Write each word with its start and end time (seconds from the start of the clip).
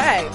Right. 0.00 0.30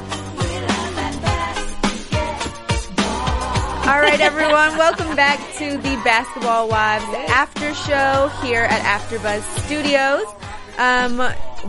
All 3.85 3.99
right, 3.99 4.19
everyone. 4.19 4.77
Welcome 4.77 5.15
back 5.15 5.39
to 5.57 5.77
the 5.77 6.01
Basketball 6.03 6.69
Wives 6.69 7.05
After 7.29 7.73
Show 7.73 8.31
here 8.41 8.63
at 8.63 8.81
AfterBuzz 8.81 9.41
Studios. 9.65 10.25
Um, 10.77 11.21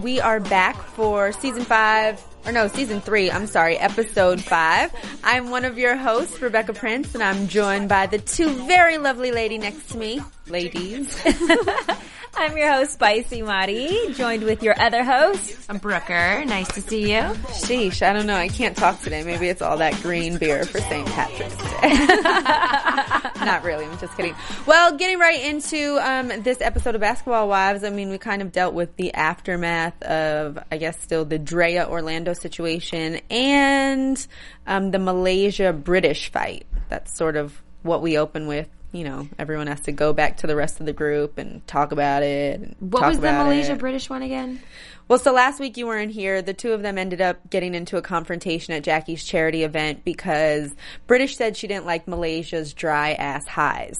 we 0.03 0.20
are 0.20 0.41
back 0.41 0.77
for 0.77 1.33
season 1.33 1.64
five, 1.64 2.23
or 2.47 2.53
no, 2.53 2.69
season 2.69 3.01
three. 3.01 3.31
I'm 3.31 3.47
sorry, 3.47 3.77
episode 3.77 4.41
five. 4.41 4.92
I'm 5.23 5.51
one 5.51 5.64
of 5.64 5.77
your 5.77 5.97
hosts, 5.97 6.41
Rebecca 6.41 6.73
Prince, 6.73 7.14
and 7.14 7.23
I'm 7.23 7.48
joined 7.48 7.89
by 7.89 8.06
the 8.06 8.19
two 8.19 8.48
very 8.67 8.98
lovely 8.98 9.31
lady 9.31 9.58
next 9.58 9.91
to 9.91 9.98
me, 9.98 10.20
ladies. 10.48 11.20
I'm 12.37 12.56
your 12.56 12.73
host, 12.73 12.95
Spicy 12.95 13.42
Mari, 13.42 14.12
joined 14.14 14.42
with 14.42 14.62
your 14.62 14.78
other 14.81 15.05
host. 15.05 15.67
I'm 15.69 15.78
Brooker. 15.78 16.45
Nice 16.45 16.73
to 16.75 16.81
see 16.81 17.12
you. 17.12 17.20
Sheesh, 17.20 18.03
I 18.03 18.12
don't 18.12 18.27
know. 18.27 18.34
I 18.34 18.48
can't 18.48 18.77
talk 18.77 19.01
today. 19.01 19.23
Maybe 19.23 19.48
it's 19.48 19.62
all 19.62 19.77
that 19.77 19.95
green 20.03 20.39
beer 20.39 20.64
for 20.64 20.81
St. 20.81 21.06
Patrick's 21.06 21.56
Day. 21.56 23.41
Not 23.45 23.62
really. 23.62 23.84
I'm 23.84 23.98
just 23.98 24.17
kidding. 24.17 24.34
Well, 24.67 24.97
getting 24.97 25.20
right 25.20 25.45
into 25.45 25.98
um, 26.03 26.42
this 26.42 26.61
episode 26.61 26.97
of 26.97 27.01
Basketball 27.01 27.48
Wives. 27.48 27.84
I 27.84 27.91
mean, 27.91 28.11
we 28.11 28.19
kind 28.19 28.42
of 28.42 28.51
dealt 28.51 28.75
with 28.75 28.97
the 28.97 29.14
aftermath 29.14 30.03
of, 30.03 30.58
I 30.73 30.77
guess, 30.79 31.01
still 31.01 31.25
the 31.25 31.39
Draya 31.39 31.89
Orlando 31.89 32.33
situation 32.33 33.20
and 33.31 34.27
um, 34.67 34.91
the 34.91 34.98
Malaysia 34.98 35.73
Brittish 35.73 36.31
fight. 36.31 36.67
That's 36.89 37.14
sort 37.17 37.36
of 37.36 37.62
what 37.83 38.03
we 38.03 38.19
open 38.19 38.48
with. 38.48 38.69
You 38.95 39.03
know, 39.03 39.28
everyone 39.41 39.67
has 39.67 39.81
to 39.83 39.92
go 39.92 40.12
back 40.12 40.37
to 40.39 40.47
the 40.47 40.55
rest 40.55 40.78
of 40.78 40.87
the 40.87 40.92
group 40.92 41.37
and 41.37 41.67
talk 41.67 41.91
about 41.91 42.23
it. 42.23 42.61
and 42.61 42.77
What 42.78 43.05
was 43.05 43.19
the 43.19 43.33
Malaysia 43.33 43.73
it. 43.73 43.81
Brittish 43.81 44.09
one 44.09 44.23
again? 44.23 44.62
Well, 45.09 45.19
so 45.19 45.33
last 45.33 45.59
week 45.59 45.77
you 45.77 45.89
weren't 45.89 46.12
here. 46.12 46.42
The 46.42 46.55
two 46.55 46.73
of 46.73 46.83
them 46.83 46.97
ended 46.97 47.20
up 47.20 47.51
getting 47.51 47.75
into 47.75 47.97
a 47.97 48.03
confrontation 48.03 48.73
at 48.73 48.84
Jackie's 48.84 49.25
charity 49.25 49.64
event 49.64 50.05
because 50.05 50.73
Brittish 51.09 51.34
said 51.34 51.56
she 51.56 51.67
didn't 51.67 51.86
like 51.86 52.06
Malaysia's 52.06 52.73
dry 52.73 53.14
ass 53.14 53.47
highs. 53.48 53.98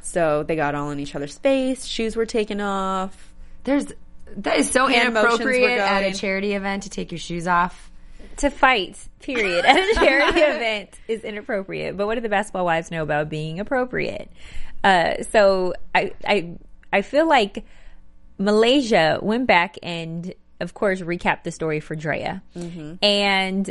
So 0.00 0.42
they 0.42 0.56
got 0.56 0.74
all 0.74 0.90
in 0.90 1.00
each 1.00 1.14
other's 1.14 1.36
face. 1.36 1.84
Shoes 1.84 2.16
were 2.16 2.24
taken 2.24 2.62
off. 2.62 3.34
There's 3.64 3.92
that 4.36 4.56
is 4.56 4.70
so 4.70 4.86
Hand 4.86 5.10
inappropriate 5.10 5.78
at 5.78 6.02
a 6.02 6.16
charity 6.16 6.54
event 6.54 6.84
to 6.84 6.88
take 6.88 7.12
your 7.12 7.18
shoes 7.18 7.46
off. 7.46 7.90
To 8.38 8.50
fight, 8.50 8.96
period, 9.20 9.64
at 9.64 9.76
a 9.76 9.94
charity 9.94 10.40
event 10.40 10.90
is 11.08 11.24
inappropriate. 11.24 11.96
But 11.96 12.06
what 12.06 12.14
do 12.14 12.20
the 12.22 12.28
basketball 12.28 12.64
wives 12.64 12.90
know 12.90 13.02
about 13.02 13.28
being 13.28 13.60
appropriate? 13.60 14.30
Uh, 14.82 15.22
so 15.30 15.74
I, 15.94 16.12
I, 16.26 16.56
I 16.92 17.02
feel 17.02 17.28
like 17.28 17.64
Malaysia 18.38 19.18
went 19.20 19.46
back 19.46 19.76
and, 19.82 20.34
of 20.60 20.72
course, 20.72 21.00
recapped 21.00 21.44
the 21.44 21.52
story 21.52 21.80
for 21.80 21.94
Draya. 21.94 22.40
And, 23.02 23.70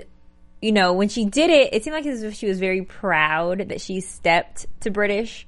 you 0.61 0.71
know, 0.71 0.93
when 0.93 1.09
she 1.09 1.25
did 1.25 1.49
it, 1.49 1.73
it 1.73 1.83
seemed 1.83 1.95
like 1.95 2.05
as 2.05 2.21
if 2.21 2.35
she 2.35 2.47
was 2.47 2.59
very 2.59 2.83
proud 2.83 3.69
that 3.69 3.81
she 3.81 4.01
stepped 4.01 4.67
to 4.81 4.91
Brittish. 4.91 5.45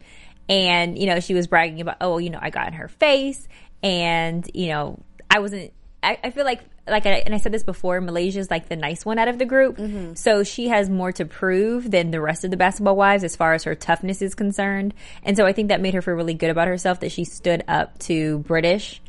And, 0.49 0.97
you 0.97 1.05
know, 1.05 1.19
she 1.19 1.35
was 1.35 1.45
bragging 1.47 1.79
about, 1.81 1.97
oh, 2.01 2.17
you 2.17 2.31
know, 2.31 2.39
I 2.41 2.49
got 2.49 2.67
in 2.67 2.73
her 2.73 2.87
face. 2.87 3.47
And, 3.83 4.49
you 4.53 4.69
know, 4.69 4.99
I 5.29 5.39
wasn't, 5.39 5.71
I, 6.03 6.17
I 6.23 6.29
feel 6.31 6.45
like, 6.45 6.61
like, 6.87 7.05
I, 7.05 7.21
and 7.25 7.33
I 7.35 7.37
said 7.37 7.51
this 7.51 7.63
before, 7.63 8.01
Malaysia's 8.01 8.49
like 8.49 8.67
the 8.69 8.75
nice 8.75 9.05
one 9.05 9.19
out 9.19 9.27
of 9.27 9.37
the 9.37 9.45
group. 9.45 9.79
So 10.17 10.43
she 10.43 10.67
has 10.69 10.89
more 10.89 11.11
to 11.13 11.25
prove 11.25 11.91
than 11.91 12.09
the 12.11 12.19
rest 12.19 12.43
of 12.43 12.49
the 12.51 12.57
basketball 12.57 12.95
wives 12.95 13.23
as 13.23 13.35
far 13.35 13.53
as 13.53 13.63
her 13.65 13.75
toughness 13.75 14.21
is 14.21 14.33
concerned. 14.33 14.93
And 15.23 15.37
so 15.37 15.45
I 15.45 15.53
think 15.53 15.69
that 15.69 15.79
made 15.79 15.93
her 15.93 16.01
feel 16.01 16.15
really 16.15 16.33
good 16.33 16.49
about 16.49 16.67
herself 16.67 17.01
that 17.01 17.11
she 17.11 17.23
stood 17.23 17.63
up 17.67 17.99
to 17.99 18.39
Brittish. 18.39 18.99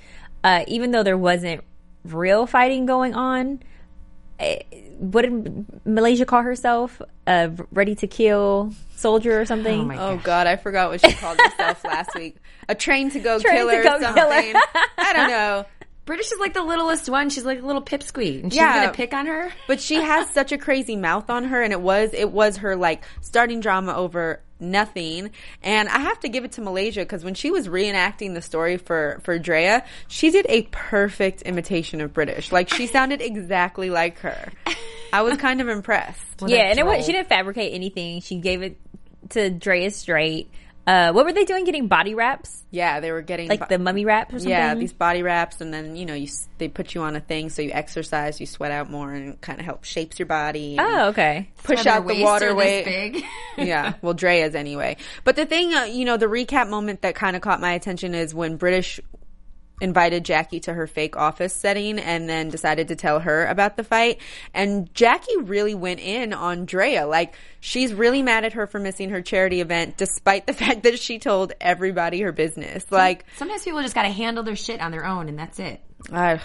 Uh, 0.45 0.65
even 0.69 0.91
though 0.91 1.03
there 1.03 1.17
wasn't 1.17 1.63
real 2.05 2.47
fighting 2.47 2.85
going 2.85 3.15
on, 3.15 3.63
eh, 4.39 4.59
what 4.99 5.23
did 5.23 5.65
Malaysia 5.87 6.27
call 6.27 6.43
herself? 6.43 7.01
A 7.27 7.51
ready 7.71 7.95
to 7.97 8.07
kill 8.07 8.73
soldier 8.97 9.41
or 9.41 9.47
something? 9.47 9.91
Oh 9.93 10.11
Oh 10.11 10.17
God, 10.23 10.47
I 10.47 10.57
forgot 10.57 10.91
what 10.91 11.01
she 11.01 11.13
called 11.13 11.39
herself 11.41 11.85
last 11.85 12.11
week. 12.17 12.37
A 12.69 12.75
train 12.75 13.11
to 13.13 13.21
go 13.21 13.39
Train 13.39 13.57
killer 13.57 13.83
to 13.83 13.89
or 13.89 14.01
something. 14.01 14.15
killer. 14.15 14.61
I 14.99 15.13
don't 15.15 15.31
know. 15.31 15.65
Brittish 16.07 16.33
is 16.33 16.39
like 16.41 16.53
the 16.55 16.63
littlest 16.65 17.09
one. 17.09 17.31
She's 17.31 17.45
like 17.45 17.63
a 17.63 17.67
little 17.67 17.83
pipsqueak. 17.83 18.43
And 18.43 18.53
she's 18.53 18.59
Yeah. 18.61 18.75
gonna 18.83 18.93
pick 18.93 19.15
on 19.15 19.27
her. 19.27 19.53
But 19.69 19.81
she 19.81 19.97
has 19.97 20.29
such 20.35 20.51
a 20.53 20.59
crazy 20.59 20.97
mouth 20.97 21.31
on 21.31 21.45
her, 21.45 21.63
and 21.63 21.73
it 21.73 21.81
was 21.81 22.11
it 22.13 22.31
was 22.33 22.59
her 22.59 22.75
like 22.77 23.05
starting 23.21 23.61
drama 23.61 23.95
over 23.95 24.41
nothing. 24.59 25.31
And 25.63 25.89
I 25.89 25.99
have 25.99 26.19
to 26.21 26.29
give 26.29 26.45
it 26.45 26.53
to 26.53 26.61
Malaysia 26.61 27.01
because 27.01 27.25
when 27.25 27.35
she 27.35 27.51
was 27.51 27.69
reenacting 27.69 28.35
the 28.35 28.43
story 28.43 28.77
for 28.79 29.21
for 29.23 29.39
Draya, 29.39 29.85
she 30.09 30.31
did 30.31 30.47
a 30.49 30.63
perfect 30.73 31.43
imitation 31.43 32.01
of 32.01 32.13
Brittish. 32.13 32.51
Like 32.51 32.69
she 32.69 32.87
sounded 32.89 33.21
exactly 33.23 33.89
like 33.91 34.19
her. 34.21 34.53
I 35.13 35.23
was 35.23 35.37
kind 35.37 35.61
of 35.61 35.69
impressed. 35.69 36.21
yeah, 36.47 36.71
and 36.71 36.79
it 36.79 36.85
was, 36.87 36.95
troll. 36.95 37.05
she 37.07 37.13
didn't 37.13 37.29
fabricate 37.29 37.75
anything. 37.75 38.21
She 38.23 38.37
gave 38.37 38.63
it 38.63 38.77
to 39.31 39.51
Draya 39.51 39.93
straight. 39.93 40.51
Uh, 40.87 41.13
what 41.13 41.25
were 41.25 41.33
they 41.33 41.45
doing? 41.45 41.65
Getting 41.65 41.87
body 41.87 42.15
wraps, 42.15 42.65
Yeah, 42.73 42.99
they 42.99 43.13
were 43.13 43.23
getting 43.23 43.49
like 43.49 43.61
bo- 43.61 43.67
the 43.69 43.79
mummy 43.79 44.05
wraps 44.05 44.35
or 44.35 44.39
something. 44.41 44.51
yeah 44.51 44.75
these 44.75 44.93
body 44.93 45.23
wraps, 45.23 45.61
and 45.61 45.73
then 45.73 45.95
you 45.95 46.05
know 46.07 46.15
you 46.15 46.27
they 46.59 46.67
put 46.69 46.95
you 46.95 47.03
on 47.03 47.15
a 47.15 47.21
thing 47.21 47.51
so 47.51 47.63
you 47.63 47.71
exercise, 47.73 48.41
you 48.41 48.47
sweat 48.47 48.73
out 48.73 48.91
more, 48.91 49.13
and 49.13 49.41
kind 49.41 49.61
of 49.61 49.65
help 49.65 49.85
shapes 49.85 50.19
your 50.19 50.27
body. 50.27 50.77
Oh, 50.81 51.09
okay. 51.11 51.51
push 51.63 51.85
Why 51.85 51.93
out 51.93 52.01
the 52.03 52.09
waists 52.15 52.25
water 52.25 52.55
weight. 52.55 52.85
big. 52.85 53.25
yeah, 53.59 53.95
well, 54.03 54.15
Draya's 54.15 54.55
anyway. 54.57 54.97
But 55.23 55.37
the 55.37 55.47
thing, 55.47 55.73
uh, 55.73 55.85
you 55.85 56.05
know, 56.05 56.17
the 56.17 56.27
recap 56.27 56.69
moment 56.69 57.03
that 57.03 57.15
kind 57.15 57.37
of 57.37 57.43
caught 57.43 57.61
my 57.61 57.73
attention 57.75 58.15
is 58.15 58.35
when 58.35 58.59
Brittish 58.59 58.99
invited 59.83 60.25
Jackie 60.25 60.61
to 60.61 60.73
her 60.73 60.87
fake 60.87 61.17
office 61.17 61.53
setting 61.53 61.99
and 61.99 62.29
then 62.29 62.49
decided 62.49 62.89
to 62.89 62.97
tell 62.97 63.21
her 63.21 63.45
about 63.47 63.77
the 63.77 63.85
fight. 63.85 64.21
And 64.55 64.93
Jackie 64.95 65.37
really 65.39 65.75
went 65.75 66.01
in 66.01 66.33
on 66.33 66.67
Draya. 66.67 67.09
Like, 67.09 67.35
she's 67.61 67.93
really 67.93 68.23
mad 68.23 68.45
at 68.45 68.55
her 68.55 68.67
for 68.67 68.79
missing 68.79 69.11
her 69.11 69.21
charity 69.21 69.61
event, 69.61 69.97
despite 69.97 70.47
the 70.47 70.53
fact 70.63 70.85
that 70.85 70.99
she 70.99 71.19
told 71.19 71.53
everybody 71.61 72.21
her 72.21 72.33
business. 72.33 72.87
Like, 72.91 73.27
Sometimes 73.37 73.65
people 73.65 73.83
just 73.83 73.95
gotta 73.95 74.09
handle 74.09 74.45
their 74.45 74.57
shit 74.57 74.81
on 74.81 74.93
their 74.93 75.05
own, 75.05 75.29
and 75.29 75.39
that's 75.39 75.59
it. 75.59 75.81
I, 76.13 76.41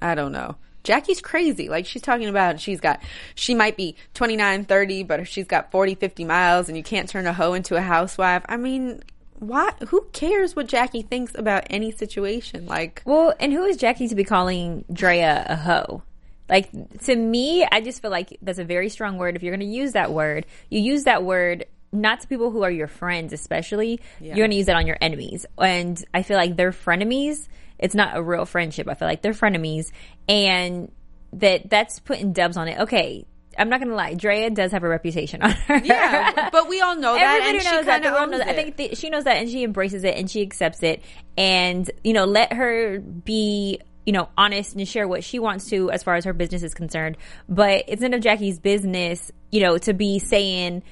I 0.00 0.14
don't 0.14 0.32
know. 0.32 0.56
Jackie's 0.84 1.20
crazy. 1.20 1.68
Like 1.68 1.86
she's 1.86 2.02
talking 2.02 2.28
about 2.28 2.58
she's 2.58 2.80
got, 2.80 3.00
she 3.36 3.54
might 3.54 3.76
be 3.76 3.94
29, 4.14 4.64
30, 4.64 5.02
but 5.04 5.20
if 5.20 5.28
she's 5.28 5.46
got 5.46 5.70
40, 5.70 5.94
50 5.94 6.24
miles 6.24 6.68
and 6.68 6.76
you 6.76 6.82
can't 6.82 7.08
turn 7.08 7.26
a 7.28 7.32
hoe 7.32 7.54
into 7.54 7.76
a 7.76 7.80
housewife. 7.80 8.42
I 8.48 8.56
mean, 8.56 9.00
why, 9.42 9.72
who 9.88 10.06
cares 10.12 10.54
what 10.54 10.68
Jackie 10.68 11.02
thinks 11.02 11.34
about 11.34 11.66
any 11.68 11.90
situation? 11.90 12.66
Like, 12.66 13.02
Well, 13.04 13.34
and 13.40 13.52
who 13.52 13.64
is 13.64 13.76
Jackie 13.76 14.06
to 14.06 14.14
be 14.14 14.22
calling 14.22 14.84
Draya 14.92 15.44
a 15.48 15.56
hoe? 15.56 16.02
Like 16.48 16.70
to 17.04 17.16
me, 17.16 17.64
I 17.64 17.80
just 17.80 18.02
feel 18.02 18.10
like 18.10 18.38
that's 18.40 18.58
a 18.58 18.64
very 18.64 18.88
strong 18.88 19.16
word. 19.16 19.34
If 19.34 19.42
you're 19.42 19.56
going 19.56 19.68
to 19.68 19.74
use 19.74 19.92
that 19.92 20.12
word, 20.12 20.46
you 20.70 20.80
use 20.80 21.04
that 21.04 21.24
word 21.24 21.64
not 21.92 22.20
to 22.20 22.28
people 22.28 22.50
who 22.50 22.62
are 22.62 22.70
your 22.70 22.86
friends, 22.86 23.32
especially. 23.32 24.00
You're 24.20 24.36
going 24.36 24.50
to 24.50 24.56
use 24.56 24.68
it 24.68 24.76
on 24.76 24.86
your 24.86 24.98
enemies, 25.00 25.44
and 25.58 26.02
I 26.14 26.22
feel 26.22 26.36
like 26.36 26.56
they're 26.56 26.70
frenemies. 26.70 27.48
It's 27.78 27.94
not 27.94 28.16
a 28.16 28.22
real 28.22 28.44
friendship. 28.44 28.88
I 28.88 28.94
feel 28.94 29.08
like 29.08 29.22
they're 29.22 29.32
frenemies, 29.32 29.90
and 30.28 30.92
that 31.32 31.68
that's 31.68 31.98
putting 31.98 32.32
dubs 32.32 32.56
on 32.56 32.68
it. 32.68 32.80
Okay. 32.80 33.26
I'm 33.58 33.68
not 33.68 33.80
gonna 33.80 33.94
lie, 33.94 34.14
Draya 34.14 34.54
does 34.54 34.72
have 34.72 34.82
a 34.82 34.88
reputation 34.88 35.42
on 35.42 35.50
her. 35.50 35.78
yeah, 35.84 36.50
but 36.50 36.68
we 36.68 36.80
all 36.80 36.96
know 36.96 37.14
that 37.14 37.40
Everybody 37.40 37.56
and 37.58 37.62
she 37.62 37.70
knows 37.70 37.84
that. 37.86 37.92
kind 37.92 38.04
The 38.04 38.08
of 38.08 38.12
world 38.14 38.22
owns 38.24 38.30
knows 38.32 38.40
that. 38.40 38.48
I 38.48 38.54
think 38.54 38.76
th- 38.76 38.96
she 38.98 39.10
knows 39.10 39.24
that, 39.24 39.36
and 39.38 39.48
she 39.50 39.62
embraces 39.64 40.04
it, 40.04 40.16
and 40.16 40.30
she 40.30 40.42
accepts 40.42 40.82
it, 40.82 41.02
and 41.36 41.90
you 42.04 42.12
know, 42.12 42.24
let 42.24 42.52
her 42.52 42.98
be, 43.00 43.80
you 44.06 44.12
know, 44.12 44.28
honest 44.36 44.74
and 44.74 44.86
share 44.88 45.06
what 45.08 45.22
she 45.24 45.38
wants 45.38 45.68
to 45.70 45.90
as 45.90 46.02
far 46.02 46.14
as 46.16 46.24
her 46.24 46.32
business 46.32 46.62
is 46.62 46.74
concerned. 46.74 47.16
But 47.48 47.84
it's 47.88 48.02
none 48.02 48.14
of 48.14 48.20
Jackie's 48.20 48.58
business, 48.58 49.30
you 49.50 49.60
know, 49.60 49.78
to 49.78 49.92
be 49.94 50.18
saying 50.18 50.82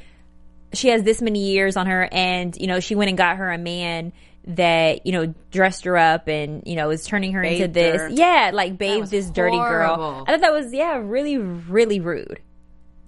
she 0.73 0.89
has 0.89 1.03
this 1.03 1.21
many 1.21 1.51
years 1.53 1.77
on 1.77 1.87
her, 1.87 2.09
and 2.13 2.57
you 2.57 2.67
know, 2.67 2.81
she 2.81 2.95
went 2.95 3.09
and 3.09 3.19
got 3.19 3.37
her 3.39 3.51
a 3.51 3.59
man, 3.59 4.13
that 4.47 5.05
you 5.05 5.13
know 5.13 5.35
dressed 5.51 5.85
her 5.85 5.99
up 5.99 6.27
and 6.27 6.63
you 6.67 6.75
know 6.75 6.89
was 6.89 7.05
turning 7.05 7.33
her 7.33 7.43
into 7.43 7.69
this 7.69 8.01
her. 8.01 8.09
yeah 8.09 8.51
like 8.55 8.79
bathed 8.79 9.01
was 9.03 9.11
this 9.11 9.29
dirty 9.31 9.55
girl 9.57 10.25
i 10.27 10.33
thought 10.33 10.41
that 10.41 10.51
was 10.53 10.73
yeah 10.73 10.97
really 10.97 11.37
really 11.37 12.01
rude 12.01 12.41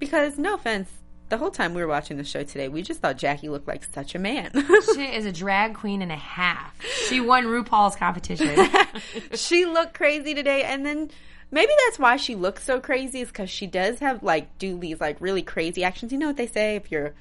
Because 0.03 0.37
no 0.37 0.55
offense, 0.55 0.91
the 1.29 1.39
whole 1.39 1.53
time 1.53 1.75
we 1.75 1.81
were 1.81 1.87
watching 1.87 2.17
the 2.17 2.25
show 2.25 2.43
today, 2.43 2.67
we 2.67 2.83
just 2.83 2.99
thought 2.99 3.17
Jackie 3.17 3.49
looked 3.49 3.69
like 3.69 3.85
such 3.85 4.17
a 4.17 4.19
man. 4.19 4.51
She 4.97 5.05
is 5.05 5.25
a 5.25 5.31
drag 5.31 5.77
queen 5.77 6.03
and 6.03 6.11
a 6.11 6.17
half. 6.17 6.75
She 7.09 7.21
won 7.21 7.45
RuPaul's 7.45 7.95
competition. 7.95 8.69
she 9.35 9.65
looked 9.65 9.95
crazy 9.95 10.35
today, 10.35 10.65
and 10.65 10.85
then 10.85 11.09
maybe 11.53 11.71
that's 11.85 12.01
why 12.01 12.17
she 12.17 12.35
looks 12.35 12.65
so 12.65 12.81
crazy 12.81 13.21
is 13.21 13.29
because 13.29 13.49
she 13.49 13.69
does 13.69 14.01
have 14.01 14.25
like 14.25 14.59
do 14.59 14.77
these 14.77 15.01
like 15.01 15.21
really 15.21 15.43
crazy 15.43 15.85
actions. 15.85 16.11
You 16.11 16.19
know 16.19 16.27
what 16.27 16.37
they 16.37 16.49
say? 16.49 16.75
If 16.75 16.91
you're, 16.91 17.15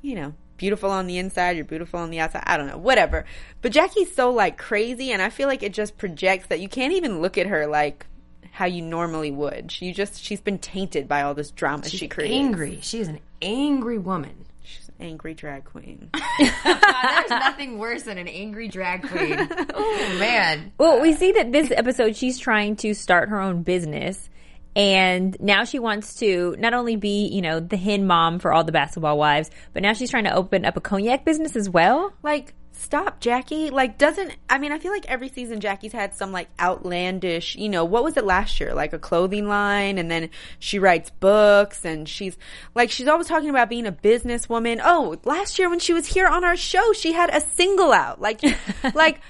you 0.00 0.14
know, 0.14 0.32
beautiful 0.56 0.92
on 0.92 1.08
the 1.08 1.18
inside, 1.18 1.56
you're 1.56 1.64
beautiful 1.64 1.98
on 1.98 2.10
the 2.10 2.20
outside. 2.20 2.44
I 2.46 2.56
don't 2.56 2.68
know, 2.68 2.78
whatever. 2.78 3.24
But 3.60 3.72
Jackie's 3.72 4.14
so 4.14 4.30
like 4.30 4.56
crazy, 4.56 5.10
and 5.10 5.20
I 5.20 5.30
feel 5.30 5.48
like 5.48 5.64
it 5.64 5.74
just 5.74 5.98
projects 5.98 6.46
that 6.46 6.60
you 6.60 6.68
can't 6.68 6.92
even 6.92 7.20
look 7.20 7.36
at 7.36 7.48
her 7.48 7.66
like 7.66 8.06
how 8.52 8.66
you 8.66 8.82
normally 8.82 9.30
would. 9.30 9.70
She 9.72 9.92
just 9.92 10.22
she's 10.22 10.40
been 10.40 10.58
tainted 10.58 11.08
by 11.08 11.22
all 11.22 11.34
this 11.34 11.50
drama 11.50 11.88
she 11.88 12.08
creates. 12.08 12.32
She's 12.32 12.40
angry. 12.40 12.78
She 12.82 13.00
is 13.00 13.08
an 13.08 13.20
angry 13.42 13.98
woman. 13.98 14.44
She's 14.62 14.88
an 14.88 14.94
angry 15.06 15.34
drag 15.34 15.64
queen. 15.64 16.10
There's 16.38 17.30
nothing 17.30 17.78
worse 17.78 18.02
than 18.04 18.18
an 18.18 18.28
angry 18.28 18.68
drag 18.68 19.08
queen. 19.08 19.48
Oh 19.74 20.16
man. 20.18 20.72
Well, 20.78 21.00
we 21.00 21.14
see 21.14 21.32
that 21.32 21.52
this 21.52 21.70
episode 21.70 22.16
she's 22.16 22.38
trying 22.38 22.76
to 22.76 22.92
start 22.94 23.28
her 23.30 23.40
own 23.40 23.62
business. 23.62 24.28
And 24.76 25.36
now 25.40 25.64
she 25.64 25.78
wants 25.80 26.14
to 26.16 26.54
not 26.58 26.74
only 26.74 26.94
be, 26.96 27.26
you 27.26 27.42
know, 27.42 27.58
the 27.58 27.76
hen 27.76 28.06
mom 28.06 28.38
for 28.38 28.52
all 28.52 28.62
the 28.62 28.70
basketball 28.72 29.18
wives, 29.18 29.50
but 29.72 29.82
now 29.82 29.94
she's 29.94 30.10
trying 30.10 30.24
to 30.24 30.34
open 30.34 30.64
up 30.64 30.76
a 30.76 30.80
cognac 30.80 31.24
business 31.24 31.56
as 31.56 31.68
well. 31.68 32.12
like 32.22 32.54
stop 32.80 33.20
jackie. 33.20 33.70
Like 33.70 33.98
doesn't 33.98 34.36
i 34.48 34.58
mean 34.58 34.72
i 34.72 34.78
feel 34.78 34.92
like 34.92 35.06
every 35.06 35.28
season 35.28 35.60
jackie's 35.60 35.92
had 35.92 36.14
some 36.14 36.32
like 36.32 36.48
outlandish 36.58 37.54
you 37.56 37.68
know 37.68 37.84
what 37.84 38.04
was 38.04 38.16
it 38.16 38.24
last 38.24 38.60
year? 38.60 38.74
Like 38.74 38.92
a 38.92 38.98
clothing 38.98 39.46
line 39.48 39.98
and 39.98 40.10
then 40.10 40.30
she 40.58 40.78
writes 40.78 41.10
books 41.10 41.84
and 41.84 42.08
she's 42.08 42.36
like 42.74 42.90
she's 42.90 43.08
always 43.08 43.26
talking 43.26 43.50
about 43.50 43.68
being 43.68 43.86
a 43.86 43.92
businesswoman. 43.92 44.80
Oh 44.82 45.16
last 45.24 45.58
year 45.58 45.68
when 45.68 45.80
she 45.80 45.92
was 45.92 46.06
here 46.06 46.26
on 46.26 46.44
our 46.44 46.56
show 46.56 46.92
she 46.92 47.12
had 47.12 47.30
a 47.30 47.40
single 47.40 47.92
out. 47.92 48.20
Like 48.20 48.40
like 48.94 49.20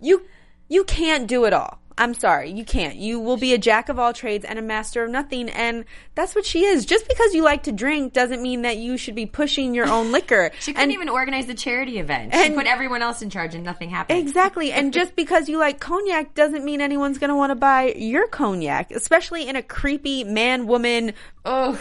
you 0.00 0.24
you 0.68 0.84
can't 0.84 1.26
do 1.26 1.44
it 1.44 1.52
all 1.52 1.77
i'm 1.98 2.14
sorry 2.14 2.50
you 2.50 2.64
can't 2.64 2.96
you 2.96 3.20
will 3.20 3.36
be 3.36 3.52
a 3.52 3.58
jack 3.58 3.88
of 3.88 3.98
all 3.98 4.12
trades 4.12 4.44
and 4.44 4.58
a 4.58 4.62
master 4.62 5.04
of 5.04 5.10
nothing 5.10 5.48
and 5.50 5.84
that's 6.14 6.34
what 6.34 6.44
she 6.46 6.64
is 6.64 6.86
just 6.86 7.06
because 7.08 7.34
you 7.34 7.42
like 7.44 7.62
to 7.64 7.72
drink 7.72 8.12
doesn't 8.12 8.40
mean 8.42 8.62
that 8.62 8.76
you 8.76 8.96
should 8.96 9.14
be 9.14 9.26
pushing 9.26 9.74
your 9.74 9.86
own 9.86 10.10
liquor 10.12 10.50
She 10.60 10.72
couldn't 10.72 10.84
And- 10.84 10.92
even 10.92 11.08
organize 11.08 11.46
the 11.46 11.54
charity 11.54 11.98
event. 11.98 12.32
She 12.34 12.46
and- 12.46 12.54
put 12.54 12.66
everyone 12.66 13.02
else 13.02 13.22
in 13.22 13.30
charge 13.30 13.54
and 13.54 13.62
nothing 13.64 13.90
happened. 13.90 14.18
Exactly. 14.18 14.72
And 14.72 14.92
just 15.00 15.14
because 15.16 15.48
you 15.48 15.58
like 15.58 15.78
cognac 15.80 16.34
doesn't 16.34 16.64
mean 16.64 16.80
anyone's 16.80 17.18
going 17.18 17.28
to 17.30 17.36
want 17.36 17.50
to 17.50 17.54
buy 17.54 17.92
your 17.96 18.26
cognac, 18.28 18.90
especially 18.90 19.46
in 19.48 19.56
a 19.56 19.62
creepy 19.62 20.24
man 20.24 20.66
woman 20.66 21.12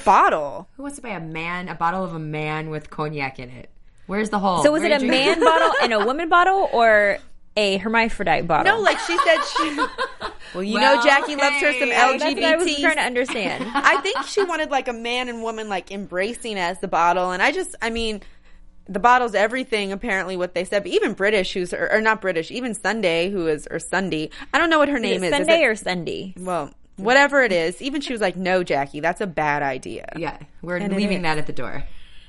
bottle. 0.06 0.68
Who 0.78 0.84
wants 0.84 0.98
to 0.98 1.02
buy 1.04 1.10
a 1.10 1.19
man, 1.19 1.68
a 1.69 1.75
bottle 1.75 2.04
of 2.04 2.14
a 2.14 2.19
man 2.19 2.69
with 2.69 2.90
cognac 2.90 3.40
in 3.40 3.50
it? 3.50 3.69
Where's 4.08 4.30
the 4.30 4.40
hole? 4.40 4.64
So 4.64 4.72
was 4.72 4.81
Where 4.81 4.92
it 4.92 5.02
a 5.02 5.06
man 5.06 5.40
bottle 5.44 5.74
and 5.81 5.94
a 5.94 6.06
woman 6.06 6.30
bottle 6.30 6.69
or 6.72 7.18
a 7.57 7.77
hermaphrodite 7.77 8.48
bottle? 8.48 8.74
No, 8.77 8.81
like 8.81 9.00
she 9.00 9.18
said 9.18 9.42
she 9.44 9.75
Well, 10.54 10.63
you 10.63 10.75
know 10.80 10.94
Well, 10.95 11.04
Jackie 11.04 11.36
loves 11.36 11.57
her 11.57 11.74
some 11.74 11.89
LGBT. 11.89 12.19
That's 12.19 12.36
what 12.36 12.44
I 12.45 12.56
was 12.56 12.80
trying 12.80 12.95
to 12.95 13.01
understand. 13.01 13.65
I 13.75 14.00
think 14.01 14.24
she 14.24 14.44
wanted 14.44 14.71
like 14.71 14.88
a 14.88 14.94
man 14.94 15.27
and 15.27 15.44
woman 15.44 15.68
like 15.68 15.92
embracing 15.92 16.57
as 16.57 16.80
the 16.80 16.88
bottle 16.88 17.31
and 17.31 17.42
I 17.44 17.51
just 17.51 17.75
I 17.81 17.89
mean 17.89 18.21
the 18.88 19.00
bottle's 19.00 19.36
everything 19.36 19.92
apparently 19.92 20.38
what 20.38 20.54
they 20.54 20.63
said 20.63 20.83
but 20.83 20.92
even 20.94 21.13
Brittish 21.13 21.51
who's 21.51 21.74
or, 21.74 21.92
or 21.92 22.00
not 22.00 22.21
Brittish 22.21 22.51
even 22.51 22.74
sunday 22.74 23.30
who 23.30 23.45
is 23.48 23.68
or 23.69 23.80
sunday 23.80 24.30
i 24.54 24.57
don't 24.57 24.69
know 24.69 24.80
what 24.80 24.88
her 24.88 24.98
name 24.98 25.25
is, 25.25 25.33
Is 25.33 25.38
Sunday 25.38 25.63
it- 25.63 25.65
or 25.68 25.75
Sunday? 25.75 26.33
well 26.38 26.71
whatever 26.95 27.44
it 27.44 27.51
is 27.51 27.81
even 27.81 28.00
she 28.00 28.13
was 28.13 28.21
like 28.21 28.38
no 28.38 28.63
jackie 28.63 29.01
that's 29.01 29.19
a 29.19 29.27
bad 29.27 29.62
idea 29.62 30.07
Yeah, 30.15 30.38
we're 30.62 30.77
And 30.77 30.95
leaving 30.95 31.24
that 31.24 31.38
at 31.38 31.48
the 31.48 31.51
door. 31.54 31.83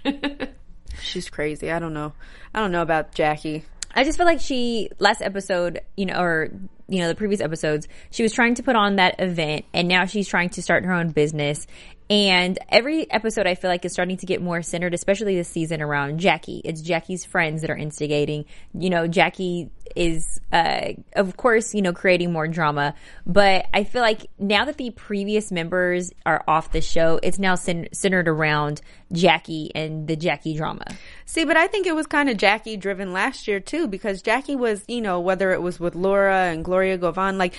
She's 1.00 1.30
crazy. 1.30 1.70
I 1.70 1.78
don't 1.78 1.94
know. 1.94 2.12
I 2.54 2.58
don't 2.60 2.72
know 2.72 2.82
about 2.82 3.14
Jackie. 3.14 3.64
I 3.94 4.04
just 4.04 4.18
feel 4.18 4.26
like 4.26 4.40
she 4.40 4.90
last 4.98 5.22
episode, 5.22 5.80
you 5.96 6.06
know, 6.06 6.20
or 6.20 6.50
you 6.88 7.00
know, 7.00 7.08
the 7.08 7.14
previous 7.14 7.40
episodes, 7.40 7.86
she 8.10 8.22
was 8.22 8.32
trying 8.32 8.54
to 8.54 8.62
put 8.62 8.76
on 8.76 8.96
that 8.96 9.16
event, 9.18 9.66
and 9.74 9.88
now 9.88 10.06
she's 10.06 10.26
trying 10.26 10.48
to 10.50 10.62
start 10.62 10.84
her 10.84 10.92
own 10.92 11.10
business. 11.10 11.66
And 12.10 12.58
every 12.70 13.10
episode, 13.10 13.46
I 13.46 13.54
feel 13.54 13.70
like 13.70 13.84
is 13.84 13.92
starting 13.92 14.16
to 14.16 14.26
get 14.26 14.40
more 14.40 14.62
centered, 14.62 14.94
especially 14.94 15.36
this 15.36 15.48
season 15.48 15.82
around 15.82 16.20
Jackie. 16.20 16.62
It's 16.64 16.80
Jackie's 16.80 17.26
friends 17.26 17.60
that 17.60 17.70
are 17.70 17.76
instigating. 17.76 18.46
You 18.72 18.88
know, 18.88 19.06
Jackie 19.06 19.70
is, 19.94 20.40
uh, 20.50 20.92
of 21.14 21.36
course, 21.36 21.74
you 21.74 21.82
know, 21.82 21.92
creating 21.92 22.32
more 22.32 22.48
drama. 22.48 22.94
But 23.26 23.66
I 23.74 23.84
feel 23.84 24.00
like 24.00 24.26
now 24.38 24.64
that 24.64 24.78
the 24.78 24.90
previous 24.90 25.52
members 25.52 26.10
are 26.24 26.42
off 26.48 26.72
the 26.72 26.80
show, 26.80 27.20
it's 27.22 27.38
now 27.38 27.56
cen- 27.56 27.88
centered 27.92 28.26
around 28.26 28.80
Jackie 29.12 29.70
and 29.74 30.08
the 30.08 30.16
Jackie 30.16 30.56
drama. 30.56 30.86
See, 31.26 31.44
but 31.44 31.58
I 31.58 31.66
think 31.66 31.86
it 31.86 31.94
was 31.94 32.06
kind 32.06 32.30
of 32.30 32.38
Jackie 32.38 32.78
driven 32.78 33.12
last 33.12 33.46
year 33.46 33.60
too, 33.60 33.86
because 33.86 34.22
Jackie 34.22 34.56
was, 34.56 34.82
you 34.88 35.02
know, 35.02 35.20
whether 35.20 35.52
it 35.52 35.60
was 35.60 35.78
with 35.78 35.94
Laura 35.94 36.44
and 36.44 36.64
Gloria 36.64 36.96
Govan, 36.96 37.36
like 37.36 37.54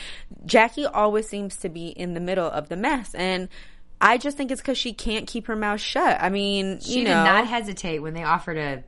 Jackie 0.48 0.88
always 0.88 1.30
seems 1.30 1.56
to 1.58 1.70
be 1.70 1.90
in 1.90 2.16
the 2.16 2.20
middle 2.20 2.50
of 2.50 2.70
the 2.70 2.78
mess, 2.78 3.14
and 3.14 3.48
I 4.02 4.18
just 4.18 4.38
think 4.38 4.52
it's 4.52 4.62
because 4.62 4.78
she 4.78 4.94
can't 4.94 5.28
keep 5.28 5.48
her 5.48 5.56
mouth 5.56 5.82
shut. 5.82 6.18
I 6.22 6.30
mean, 6.30 6.80
She 6.80 7.00
you 7.00 7.06
did 7.06 7.12
not 7.12 7.48
hesitate 7.48 8.00
when 8.00 8.14
they 8.14 8.24
offered 8.24 8.58
a 8.58 8.84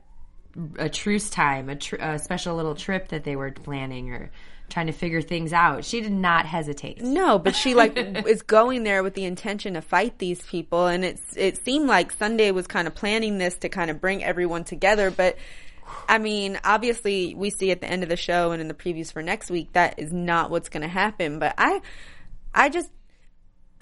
a 0.78 0.88
truce 0.88 1.30
time, 1.30 1.68
a, 1.70 1.76
tr- 1.76 1.96
a 1.96 2.18
special 2.18 2.56
little 2.56 2.74
trip 2.74 3.08
that 3.08 3.24
they 3.24 3.36
were 3.36 3.50
planning 3.50 4.10
or 4.12 4.30
trying 4.68 4.86
to 4.86 4.92
figure 4.92 5.20
things 5.20 5.52
out. 5.52 5.84
She 5.84 6.00
did 6.00 6.12
not 6.12 6.46
hesitate. 6.46 7.00
No, 7.02 7.38
but 7.38 7.54
she 7.54 7.74
like 7.74 7.96
is 8.26 8.42
going 8.42 8.84
there 8.84 9.02
with 9.02 9.14
the 9.14 9.24
intention 9.24 9.74
to 9.74 9.82
fight 9.82 10.18
these 10.18 10.42
people, 10.42 10.86
and 10.86 11.04
it's 11.04 11.36
it 11.36 11.62
seemed 11.64 11.88
like 11.88 12.12
Sundy 12.12 12.50
was 12.50 12.66
kind 12.66 12.86
of 12.86 12.94
planning 12.94 13.38
this 13.38 13.56
to 13.58 13.68
kind 13.68 13.90
of 13.90 14.00
bring 14.00 14.24
everyone 14.24 14.64
together. 14.64 15.10
But 15.10 15.36
I 16.08 16.18
mean, 16.18 16.58
obviously, 16.64 17.34
we 17.34 17.50
see 17.50 17.70
at 17.70 17.80
the 17.80 17.86
end 17.86 18.02
of 18.02 18.08
the 18.08 18.16
show 18.16 18.52
and 18.52 18.60
in 18.60 18.68
the 18.68 18.74
previews 18.74 19.12
for 19.12 19.22
next 19.22 19.50
week 19.50 19.72
that 19.74 19.98
is 19.98 20.12
not 20.12 20.50
what's 20.50 20.68
going 20.68 20.82
to 20.82 20.88
happen. 20.88 21.38
But 21.38 21.54
I, 21.58 21.80
I 22.54 22.68
just. 22.68 22.90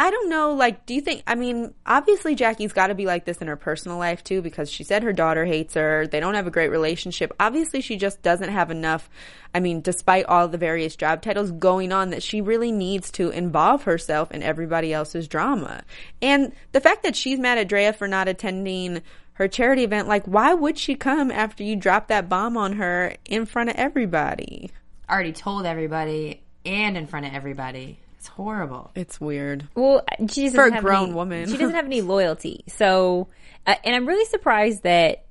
I 0.01 0.11
don't 0.11 0.31
know, 0.31 0.55
like, 0.55 0.87
do 0.87 0.95
you 0.95 1.03
think, 1.03 1.23
I 1.27 1.35
mean, 1.35 1.75
obviously 1.85 2.35
Jackie's 2.35 2.73
gotta 2.73 2.95
be 2.95 3.05
like 3.05 3.27
this 3.27 3.37
in 3.43 3.49
her 3.49 3.57
personal 3.57 3.99
life 3.99 4.25
too, 4.25 4.41
because 4.41 4.71
she 4.71 4.83
said 4.83 5.03
her 5.03 5.13
daughter 5.13 5.45
hates 5.45 5.75
her, 5.75 6.07
they 6.07 6.21
don't 6.21 6.33
have 6.33 6.47
a 6.47 6.51
great 6.51 6.71
relationship. 6.71 7.35
Obviously 7.39 7.83
she 7.83 7.99
just 7.99 8.23
doesn't 8.23 8.49
have 8.49 8.71
enough, 8.71 9.11
I 9.55 9.61
mean, 9.61 9.83
despite 9.83 10.25
all 10.25 10.49
the 10.49 10.57
various 10.57 10.97
job 10.97 11.21
titles 11.21 11.51
going 11.51 11.93
on, 11.93 12.11
that 12.11 12.23
she 12.23 12.41
really 12.41 12.73
needs 12.73 13.11
to 13.11 13.29
involve 13.29 13.83
herself 13.83 14.33
in 14.33 14.43
everybody 14.43 14.91
else's 14.91 15.29
drama. 15.29 15.83
And 16.23 16.55
the 16.73 16.81
fact 16.81 17.03
that 17.03 17.15
she's 17.15 17.39
mad 17.39 17.59
at 17.59 17.69
Draya 17.69 17.95
for 17.95 18.09
not 18.09 18.27
attending 18.27 19.03
her 19.35 19.49
charity 19.49 19.85
event, 19.85 20.09
like, 20.09 20.25
why 20.25 20.55
would 20.55 20.79
she 20.79 20.95
come 20.95 21.31
after 21.31 21.63
you 21.63 21.77
drop 21.77 22.09
that 22.09 22.27
bomb 22.27 22.57
on 22.57 22.73
her 22.73 23.17
in 23.27 23.45
front 23.45 23.69
of 23.69 23.77
everybody? 23.77 24.71
Already 25.11 25.33
told 25.33 25.67
everybody 25.67 26.43
and 26.65 26.97
in 26.97 27.07
front 27.07 27.27
of 27.27 27.35
everybody. 27.35 27.99
It's 28.21 28.29
horrible. 28.29 28.91
It's 28.95 29.19
weird. 29.19 29.67
Well, 29.75 30.05
she 30.29 30.45
doesn't 30.45 30.55
For 30.55 30.67
a 30.67 30.75
have 30.75 30.85
grown 30.85 31.05
any- 31.05 31.13
woman. 31.15 31.49
she 31.49 31.57
doesn't 31.57 31.75
have 31.75 31.87
any 31.87 32.03
loyalty. 32.15 32.65
So, 32.69 33.29
uh, 33.67 33.77
and 33.83 33.97
I'm 33.97 34.05
really 34.05 34.27
surprised 34.27 34.83
that 34.83 35.25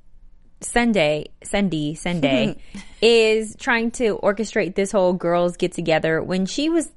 Sundy, 0.62 1.30
Sundy, 1.44 1.94
Sundy 1.94 2.58
is 3.02 3.56
trying 3.60 3.92
to 3.92 4.18
orchestrate 4.24 4.74
this 4.74 4.92
whole 4.92 5.14
girls 5.14 5.56
get 5.56 5.72
together 5.74 6.22
when 6.24 6.48
she 6.48 6.68
was 6.70 6.90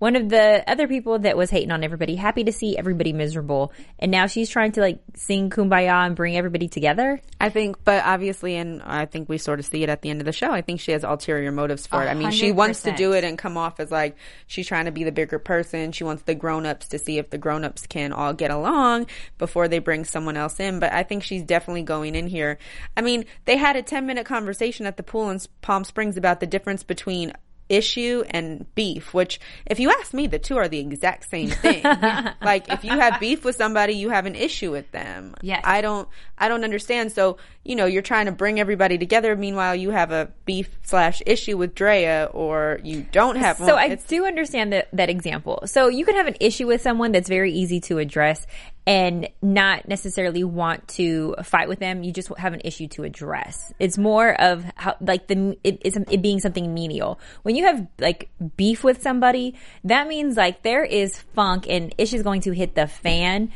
one 0.00 0.16
of 0.16 0.30
the 0.30 0.64
other 0.66 0.88
people 0.88 1.18
that 1.20 1.36
was 1.36 1.50
hating 1.50 1.70
on 1.70 1.84
everybody, 1.84 2.16
happy 2.16 2.42
to 2.44 2.52
see 2.52 2.76
everybody 2.76 3.12
miserable, 3.12 3.70
and 3.98 4.10
now 4.10 4.26
she's 4.26 4.48
trying 4.48 4.72
to 4.72 4.80
like 4.80 4.98
sing 5.14 5.50
kumbaya 5.50 6.06
and 6.06 6.16
bring 6.16 6.38
everybody 6.38 6.68
together. 6.68 7.20
I 7.38 7.50
think, 7.50 7.84
but 7.84 8.02
obviously, 8.06 8.56
and 8.56 8.80
I 8.82 9.04
think 9.04 9.28
we 9.28 9.36
sort 9.36 9.60
of 9.60 9.66
see 9.66 9.82
it 9.82 9.90
at 9.90 10.00
the 10.00 10.08
end 10.08 10.22
of 10.22 10.24
the 10.24 10.32
show. 10.32 10.50
I 10.50 10.62
think 10.62 10.80
she 10.80 10.92
has 10.92 11.04
ulterior 11.04 11.52
motives 11.52 11.86
for 11.86 12.02
it. 12.02 12.06
I 12.06 12.14
mean, 12.14 12.30
she 12.30 12.50
wants 12.50 12.82
to 12.82 12.92
do 12.92 13.12
it 13.12 13.24
and 13.24 13.36
come 13.36 13.58
off 13.58 13.78
as 13.78 13.90
like 13.90 14.16
she's 14.46 14.66
trying 14.66 14.86
to 14.86 14.90
be 14.90 15.04
the 15.04 15.12
bigger 15.12 15.38
person. 15.38 15.92
She 15.92 16.02
wants 16.02 16.22
the 16.22 16.34
grown 16.34 16.64
ups 16.64 16.88
to 16.88 16.98
see 16.98 17.18
if 17.18 17.28
the 17.28 17.38
grown 17.38 17.62
ups 17.62 17.86
can 17.86 18.14
all 18.14 18.32
get 18.32 18.50
along 18.50 19.06
before 19.36 19.68
they 19.68 19.80
bring 19.80 20.06
someone 20.06 20.38
else 20.38 20.58
in. 20.60 20.80
But 20.80 20.94
I 20.94 21.02
think 21.02 21.24
she's 21.24 21.42
definitely 21.42 21.82
going 21.82 22.14
in 22.14 22.26
here. 22.26 22.56
I 22.96 23.02
mean, 23.02 23.26
they 23.44 23.58
had 23.58 23.76
a 23.76 23.82
10 23.82 24.06
minute 24.06 24.24
conversation 24.24 24.86
at 24.86 24.96
the 24.96 25.02
pool 25.02 25.28
in 25.28 25.38
Palm 25.60 25.84
Springs 25.84 26.16
about 26.16 26.40
the 26.40 26.46
difference 26.46 26.82
between 26.84 27.34
issue 27.70 28.24
and 28.28 28.66
beef, 28.74 29.14
which 29.14 29.40
if 29.66 29.80
you 29.80 29.90
ask 29.90 30.12
me, 30.12 30.26
the 30.26 30.38
two 30.38 30.56
are 30.56 30.68
the 30.68 30.78
exact 30.78 31.30
same 31.30 31.48
thing. 31.48 31.82
like 32.42 32.68
if 32.68 32.84
you 32.84 32.90
have 32.90 33.20
beef 33.20 33.44
with 33.44 33.56
somebody, 33.56 33.94
you 33.94 34.10
have 34.10 34.26
an 34.26 34.34
issue 34.34 34.70
with 34.70 34.90
them. 34.90 35.34
Yes. 35.40 35.62
I 35.64 35.80
don't 35.80 36.08
I 36.36 36.48
don't 36.48 36.64
understand. 36.64 37.12
So, 37.12 37.38
you 37.64 37.76
know, 37.76 37.86
you're 37.86 38.02
trying 38.02 38.26
to 38.26 38.32
bring 38.32 38.58
everybody 38.58 38.98
together. 38.98 39.36
Meanwhile, 39.36 39.76
you 39.76 39.90
have 39.90 40.10
a 40.10 40.30
beef 40.44 40.68
slash 40.82 41.22
issue 41.24 41.56
with 41.56 41.74
Draya 41.74 42.30
or 42.34 42.80
you 42.82 43.06
don't 43.12 43.36
have 43.36 43.60
one. 43.60 43.68
So. 43.68 43.76
I 43.76 43.94
do 43.94 44.26
understand 44.26 44.72
that 44.72 44.88
that 44.92 45.08
example. 45.08 45.62
So 45.66 45.88
you 45.88 46.04
can 46.04 46.16
have 46.16 46.26
an 46.26 46.36
issue 46.40 46.66
with 46.66 46.82
someone 46.82 47.12
that's 47.12 47.28
very 47.28 47.52
easy 47.52 47.80
to 47.82 47.98
address, 47.98 48.46
and 48.90 49.28
not 49.40 49.86
necessarily 49.86 50.42
want 50.42 50.88
to 50.88 51.36
fight 51.44 51.68
with 51.68 51.78
them. 51.78 52.02
You 52.02 52.12
just 52.12 52.28
have 52.36 52.54
an 52.54 52.60
issue 52.64 52.88
to 52.88 53.04
address. 53.04 53.72
It's 53.78 53.96
more 53.96 54.32
of 54.40 54.64
how, 54.74 54.96
like 55.00 55.28
the, 55.28 55.56
it, 55.62 55.80
it 55.84 56.20
being 56.22 56.40
something 56.40 56.74
menial. 56.74 57.20
When 57.42 57.54
you 57.54 57.66
have 57.66 57.86
like 58.00 58.30
beef 58.56 58.82
with 58.82 59.00
somebody, 59.00 59.54
that 59.84 60.08
means 60.08 60.36
like 60.36 60.64
there 60.64 60.84
is 60.84 61.16
funk 61.16 61.66
and 61.68 61.94
issues 61.98 62.22
going 62.22 62.40
to 62.40 62.50
hit 62.50 62.74
the 62.74 62.88
fan 62.88 63.52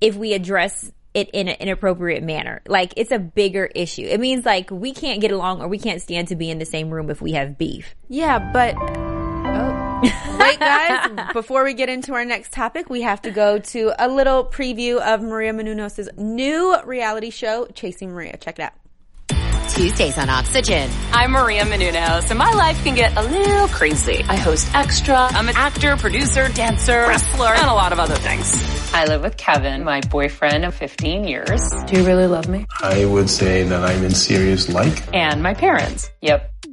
if 0.00 0.16
we 0.16 0.32
address 0.32 0.90
it 1.14 1.30
in 1.30 1.46
an 1.46 1.56
inappropriate 1.60 2.24
manner. 2.24 2.60
Like 2.66 2.92
it's 2.96 3.12
a 3.12 3.20
bigger 3.20 3.66
issue. 3.66 4.02
It 4.02 4.18
means 4.18 4.44
like 4.44 4.72
we 4.72 4.92
can't 4.92 5.20
get 5.20 5.30
along 5.30 5.62
or 5.62 5.68
we 5.68 5.78
can't 5.78 6.02
stand 6.02 6.26
to 6.28 6.34
be 6.34 6.50
in 6.50 6.58
the 6.58 6.66
same 6.66 6.90
room 6.90 7.08
if 7.08 7.22
we 7.22 7.34
have 7.34 7.56
beef. 7.56 7.94
Yeah, 8.08 8.50
but 8.52 8.74
wait, 10.46 10.58
guys! 10.58 11.32
Before 11.32 11.64
we 11.64 11.74
get 11.74 11.88
into 11.88 12.14
our 12.14 12.24
next 12.24 12.52
topic, 12.52 12.88
we 12.90 13.02
have 13.02 13.22
to 13.22 13.30
go 13.30 13.58
to 13.58 13.92
a 13.98 14.08
little 14.08 14.44
preview 14.44 15.00
of 15.00 15.22
Maria 15.22 15.52
Menounos' 15.52 16.16
new 16.16 16.80
reality 16.82 17.30
show, 17.30 17.66
Chasing 17.74 18.10
Maria. 18.10 18.36
Check 18.36 18.58
it 18.58 18.62
out. 18.62 18.72
Tuesdays 19.70 20.16
on 20.16 20.30
Oxygen. 20.30 20.88
I'm 21.12 21.32
Maria 21.32 21.64
Menounos, 21.64 22.30
and 22.30 22.38
my 22.38 22.50
life 22.52 22.82
can 22.82 22.94
get 22.94 23.16
a 23.16 23.22
little 23.22 23.68
crazy. 23.68 24.24
I 24.28 24.36
host 24.36 24.72
Extra. 24.74 25.16
I'm 25.16 25.48
an 25.48 25.56
actor, 25.56 25.96
producer, 25.96 26.48
dancer, 26.48 27.06
wrestler, 27.06 27.48
and 27.48 27.68
a 27.68 27.74
lot 27.74 27.92
of 27.92 27.98
other 27.98 28.14
things. 28.14 28.76
I 28.94 29.04
live 29.04 29.22
with 29.22 29.36
Kevin, 29.36 29.84
my 29.84 30.00
boyfriend 30.00 30.64
of 30.64 30.74
15 30.74 31.24
years. 31.24 31.60
Do 31.88 31.98
you 31.98 32.06
really 32.06 32.26
love 32.26 32.48
me? 32.48 32.66
I 32.80 33.04
would 33.04 33.28
say 33.28 33.64
that 33.64 33.84
I'm 33.84 34.02
in 34.02 34.14
serious 34.14 34.70
like. 34.70 35.14
And 35.14 35.42
my 35.42 35.52
parents. 35.52 36.10
Yep. 36.22 36.55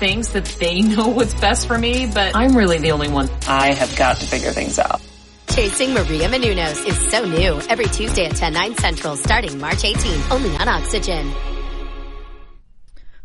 thinks 0.00 0.30
that 0.30 0.46
they 0.46 0.80
know 0.94 1.08
what's 1.08 1.34
best 1.34 1.68
for 1.68 1.78
me, 1.78 2.10
but 2.12 2.34
I'm 2.34 2.56
really 2.56 2.78
the 2.78 2.90
only 2.90 3.08
one. 3.08 3.30
I 3.46 3.72
have 3.74 3.94
got 3.96 4.16
to 4.16 4.26
figure 4.26 4.50
things 4.50 4.78
out. 4.78 5.00
Chasing 5.54 5.92
Maria 5.94 6.28
Menounos 6.28 6.86
is 6.86 6.98
so 7.10 7.24
new. 7.24 7.60
Every 7.68 7.86
Tuesday 7.86 8.26
at 8.26 8.36
10, 8.36 8.52
9 8.52 8.76
central 8.76 9.16
starting 9.16 9.58
March 9.58 9.82
18th. 9.82 10.30
Only 10.30 10.56
on 10.56 10.68
Oxygen. 10.68 11.59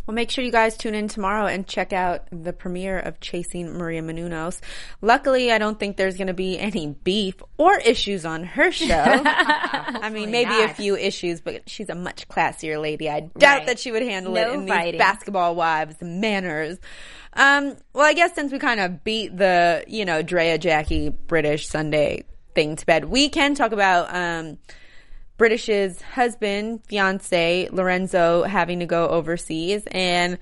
Well, 0.07 0.13
make 0.13 0.29
sure 0.29 0.43
you 0.43 0.51
guys 0.51 0.77
tune 0.77 0.93
in 0.93 1.07
tomorrow 1.07 1.47
and 1.47 1.65
check 1.65 1.91
out 1.91 2.27
the 2.31 2.53
premiere 2.53 2.99
of 2.99 3.19
Chasing 3.19 3.73
Maria 3.73 4.03
Menounos. 4.03 4.61
Luckily, 5.01 5.51
I 5.51 5.57
don't 5.57 5.79
think 5.79 5.97
there's 5.97 6.15
going 6.15 6.27
to 6.27 6.33
be 6.33 6.59
any 6.59 6.87
beef 7.03 7.35
or 7.57 7.75
issues 7.79 8.23
on 8.23 8.43
her 8.43 8.71
show. 8.71 8.85
I 9.03 10.09
mean, 10.13 10.29
maybe 10.29 10.53
a 10.61 10.69
few 10.69 10.95
issues, 10.95 11.41
but 11.41 11.67
she's 11.67 11.89
a 11.89 11.95
much 11.95 12.27
classier 12.27 12.79
lady. 12.79 13.09
I 13.09 13.21
doubt 13.21 13.57
Right. 13.59 13.65
that 13.65 13.79
she 13.79 13.91
would 13.91 14.03
handle 14.03 14.33
No 14.33 14.51
it 14.51 14.53
in 14.53 14.67
fighting. 14.67 14.91
these 14.93 14.99
basketball 14.99 15.55
wives 15.55 15.95
manners. 16.01 16.77
Um, 17.33 17.75
well, 17.93 18.05
I 18.05 18.13
guess 18.13 18.33
since 18.35 18.51
we 18.51 18.59
kind 18.59 18.79
of 18.79 19.03
beat 19.03 19.35
the, 19.35 19.83
you 19.87 20.05
know, 20.05 20.21
Draya 20.23 20.59
Jackie 20.59 21.09
Brittish 21.09 21.65
Sundy 21.65 22.23
thing 22.53 22.75
to 22.75 22.85
bed, 22.85 23.05
we 23.05 23.27
can 23.29 23.55
talk 23.55 23.71
about, 23.71 24.13
um, 24.15 24.57
Brittish's 25.37 26.01
husband, 26.01 26.81
fiance, 26.87 27.69
Lorenzo 27.71 28.43
having 28.43 28.79
to 28.79 28.85
go 28.85 29.07
overseas. 29.07 29.83
And 29.91 30.37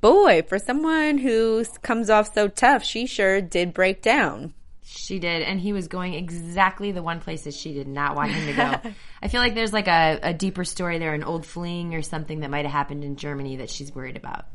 boy, 0.00 0.42
for 0.48 0.58
someone 0.58 1.18
who 1.18 1.64
comes 1.82 2.10
off 2.10 2.32
so 2.32 2.48
tough, 2.48 2.82
she 2.82 3.06
sure 3.06 3.40
did 3.40 3.74
break 3.74 4.02
down. 4.02 4.54
She 4.82 5.18
did, 5.18 5.42
and 5.42 5.60
he 5.60 5.74
was 5.74 5.86
going 5.86 6.14
exactly 6.14 6.92
the 6.92 7.02
one 7.02 7.20
place 7.20 7.42
that 7.44 7.52
she 7.52 7.74
did 7.74 7.86
not 7.86 8.16
want 8.16 8.30
him 8.30 8.46
to 8.46 8.52
go. 8.54 8.90
I 9.22 9.28
feel 9.28 9.42
like 9.42 9.54
there's 9.54 9.72
like 9.72 9.86
a, 9.86 10.18
a 10.22 10.32
deeper 10.32 10.64
story 10.64 10.98
there, 10.98 11.12
an 11.12 11.24
old 11.24 11.44
fling 11.44 11.94
or 11.94 12.00
something 12.00 12.40
that 12.40 12.50
might 12.50 12.64
have 12.64 12.72
happened 12.72 13.04
in 13.04 13.16
Germany 13.16 13.56
that 13.56 13.68
she's 13.68 13.94
worried 13.94 14.16
about. 14.16 14.46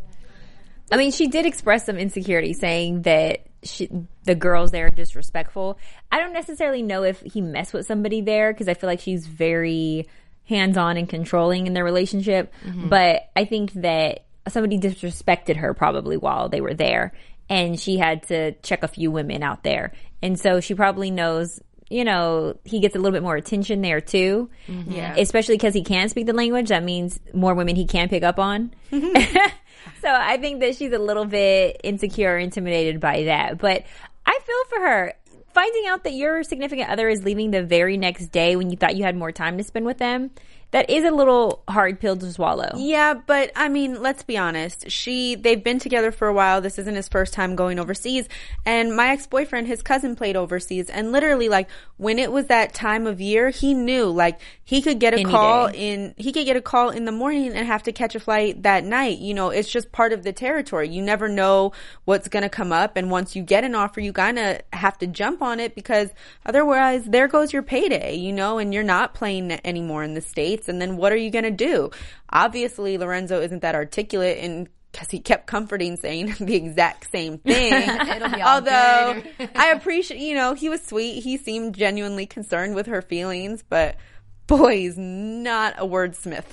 I 0.92 0.98
mean, 0.98 1.12
she 1.12 1.28
did 1.28 1.46
express 1.46 1.86
some 1.86 1.98
insecurity, 1.98 2.54
saying 2.54 3.04
that 3.04 3.46
she, 3.64 3.90
the 4.24 4.36
girls 4.36 4.72
there 4.72 4.88
are 4.88 4.90
disrespectful. 4.90 5.78
I 6.12 6.20
don't 6.20 6.34
necessarily 6.34 6.82
know 6.82 7.04
if 7.04 7.22
he 7.22 7.42
messed 7.42 7.74
with 7.74 7.86
somebody 7.86 8.22
there 8.22 8.54
because 8.54 8.68
I 8.68 8.74
feel 8.74 8.90
like 8.90 9.00
she's 9.00 9.26
very 9.26 10.08
hands 10.46 10.78
on 10.78 10.98
and 10.98 11.08
controlling 11.08 11.68
in 11.68 11.74
their 11.74 11.84
relationship. 11.84 12.54
Mm-hmm. 12.66 12.90
But 12.90 13.30
I 13.36 13.46
think 13.46 13.74
that 13.74 14.26
somebody 14.48 14.78
disrespected 14.80 15.58
her 15.58 15.74
probably 15.74 16.18
while 16.18 16.50
they 16.50 16.62
were 16.62 16.74
there, 16.74 17.14
and 17.50 17.80
she 17.80 17.98
had 17.98 18.24
to 18.28 18.54
check 18.62 18.84
a 18.84 18.88
few 18.88 19.12
women 19.12 19.44
out 19.44 19.64
there, 19.64 19.94
and 20.22 20.40
so 20.40 20.60
she 20.60 20.76
probably 20.76 21.12
knows. 21.12 21.62
You 21.90 22.06
know, 22.06 22.58
he 22.64 22.80
gets 22.80 22.96
a 22.96 22.98
little 22.98 23.12
bit 23.12 23.22
more 23.22 23.36
attention 23.36 23.82
there 23.82 24.02
too. 24.02 24.50
Mm-hmm. 24.68 24.94
Yeah. 24.94 25.16
Especially 25.16 25.56
because 25.56 25.76
he 25.76 25.84
can 25.84 26.10
speak 26.10 26.26
the 26.26 26.34
language. 26.34 26.70
That 26.70 26.84
means 26.84 27.20
more 27.36 27.54
women 27.54 27.76
he 27.76 27.86
can 27.86 28.10
pick 28.10 28.24
up 28.24 28.40
on. 28.40 28.74
So 30.02 30.10
I 30.10 30.38
think 30.38 30.60
that 30.62 30.76
she's 30.76 30.92
a 30.92 31.00
little 31.00 31.26
bit 31.26 31.80
insecure, 31.84 32.38
intimidated 32.38 33.00
by 33.00 33.24
that. 33.24 33.58
But 33.58 33.84
I 34.26 34.40
feel 34.46 34.64
for 34.70 34.86
her. 34.86 35.14
Finding 35.54 35.86
out 35.88 36.04
that 36.04 36.14
your 36.14 36.42
significant 36.44 36.90
other 36.90 37.08
is 37.08 37.24
leaving 37.24 37.52
the 37.52 37.62
very 37.62 37.96
next 37.96 38.28
day 38.28 38.56
when 38.56 38.72
you 38.72 38.78
thought 38.78 38.96
you 38.96 39.04
had 39.04 39.16
more 39.16 39.32
time 39.32 39.58
to 39.60 39.64
spend 39.64 39.86
with 39.86 40.00
them, 40.00 40.32
that 40.74 40.90
is 40.90 41.06
a 41.06 41.12
little 41.12 41.62
hard 41.68 42.00
pill 42.00 42.18
to 42.18 42.32
swallow. 42.32 42.72
Yeah, 42.76 43.14
but 43.14 43.52
I 43.56 43.70
mean, 43.70 44.02
let's 44.02 44.24
be 44.24 44.38
honest. 44.40 44.90
She 44.90 45.36
they've 45.36 45.64
been 45.64 45.78
together 45.78 46.12
for 46.12 46.28
a 46.28 46.34
while. 46.34 46.62
This 46.62 46.80
isn't 46.80 46.96
his 46.96 47.08
first 47.08 47.32
time 47.34 47.56
going 47.56 47.80
overseas. 47.80 48.28
And 48.66 48.96
my 48.96 49.10
ex-boyfriend, 49.10 49.68
his 49.68 49.84
cousin 49.84 50.16
played 50.16 50.36
overseas 50.36 50.90
and 50.90 51.12
literally 51.12 51.48
like 51.48 51.70
when 51.98 52.18
it 52.18 52.32
was 52.32 52.48
that 52.48 52.74
time 52.74 53.06
of 53.06 53.22
year, 53.22 53.52
he 53.52 53.76
knew 53.76 54.06
like 54.10 54.42
he 54.64 54.82
could 54.82 55.00
get 55.00 55.14
a 55.14 55.20
Any 55.20 55.26
call 55.32 55.70
day. 55.70 55.94
in 55.94 56.16
he 56.18 56.32
could 56.32 56.46
get 56.46 56.56
a 56.58 56.62
call 56.62 56.90
in 56.90 57.06
the 57.06 57.12
morning 57.12 57.54
and 57.54 57.68
have 57.68 57.84
to 57.84 57.92
catch 57.92 58.16
a 58.16 58.20
flight 58.20 58.64
that 58.64 58.84
night. 58.84 59.20
You 59.20 59.36
know, 59.36 59.52
it's 59.52 59.70
just 59.70 59.92
part 59.92 60.12
of 60.12 60.24
the 60.24 60.34
territory. 60.34 60.90
You 60.90 61.04
never 61.04 61.30
know 61.30 61.72
what's 62.06 62.28
going 62.28 62.44
to 62.44 62.50
come 62.50 62.72
up 62.72 62.98
and 62.98 63.12
once 63.12 63.36
you 63.36 63.44
get 63.44 63.64
an 63.64 63.76
offer, 63.76 64.02
you 64.02 64.12
kind 64.12 64.40
of 64.40 64.62
have 64.74 64.98
to 64.98 65.08
jump 65.08 65.44
on 65.44 65.60
it 65.60 65.76
because 65.76 66.10
otherwise 66.48 67.06
there 67.06 67.28
goes 67.28 67.54
your 67.54 67.62
payday, 67.62 68.16
you 68.16 68.34
know, 68.34 68.58
and 68.58 68.74
you're 68.74 68.82
not 68.82 69.14
playing 69.14 69.52
anymore 69.64 70.04
in 70.04 70.16
the 70.16 70.22
states 70.22 70.63
and 70.68 70.82
then 70.82 70.98
what 70.98 71.12
are 71.12 71.18
you 71.18 71.30
going 71.30 71.44
to 71.44 71.52
do? 71.52 71.92
Obviously, 72.30 72.98
Lorenzo 72.98 73.42
isn't 73.42 73.62
that 73.62 73.76
articulate 73.76 74.44
and 74.44 74.70
because 74.92 75.10
he 75.10 75.20
kept 75.20 75.48
comforting 75.48 75.98
saying 75.98 76.36
the 76.40 76.56
exact 76.56 77.12
same 77.12 77.40
thing. 77.40 77.74
It'll 78.10 78.30
be 78.30 78.42
all 78.42 78.56
Although. 78.56 79.24
I 79.56 79.72
appreciate, 79.72 80.20
you 80.20 80.36
know, 80.36 80.54
he 80.54 80.70
was 80.70 80.84
sweet. 80.84 81.24
He 81.24 81.38
seemed 81.38 81.76
genuinely 81.76 82.28
concerned 82.28 82.76
with 82.76 82.86
her 82.86 83.02
feelings, 83.02 83.64
but 83.68 83.98
boy, 84.46 84.78
he's 84.78 84.98
not 84.98 85.76
a 85.78 85.86
wordsmith. 85.86 86.46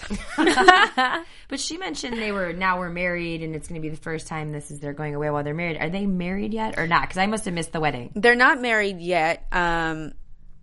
But 1.50 1.58
she 1.58 1.78
mentioned 1.78 2.16
they 2.18 2.30
were 2.30 2.52
now 2.52 2.78
we're 2.78 2.90
married, 2.90 3.42
and 3.42 3.56
it's 3.56 3.66
going 3.66 3.80
to 3.80 3.82
be 3.82 3.92
the 3.92 4.00
first 4.00 4.28
time 4.28 4.52
this 4.52 4.70
is 4.70 4.78
they're 4.78 4.92
going 4.92 5.16
away 5.16 5.30
while 5.30 5.42
they're 5.42 5.52
married. 5.52 5.78
Are 5.78 5.90
they 5.90 6.06
married 6.06 6.54
yet 6.54 6.78
or 6.78 6.86
not? 6.86 7.02
Because 7.02 7.18
I 7.18 7.26
must 7.26 7.44
have 7.44 7.54
missed 7.54 7.72
the 7.72 7.80
wedding. 7.80 8.12
They're 8.14 8.36
not 8.36 8.60
married 8.60 9.00
yet, 9.00 9.44
um, 9.50 10.12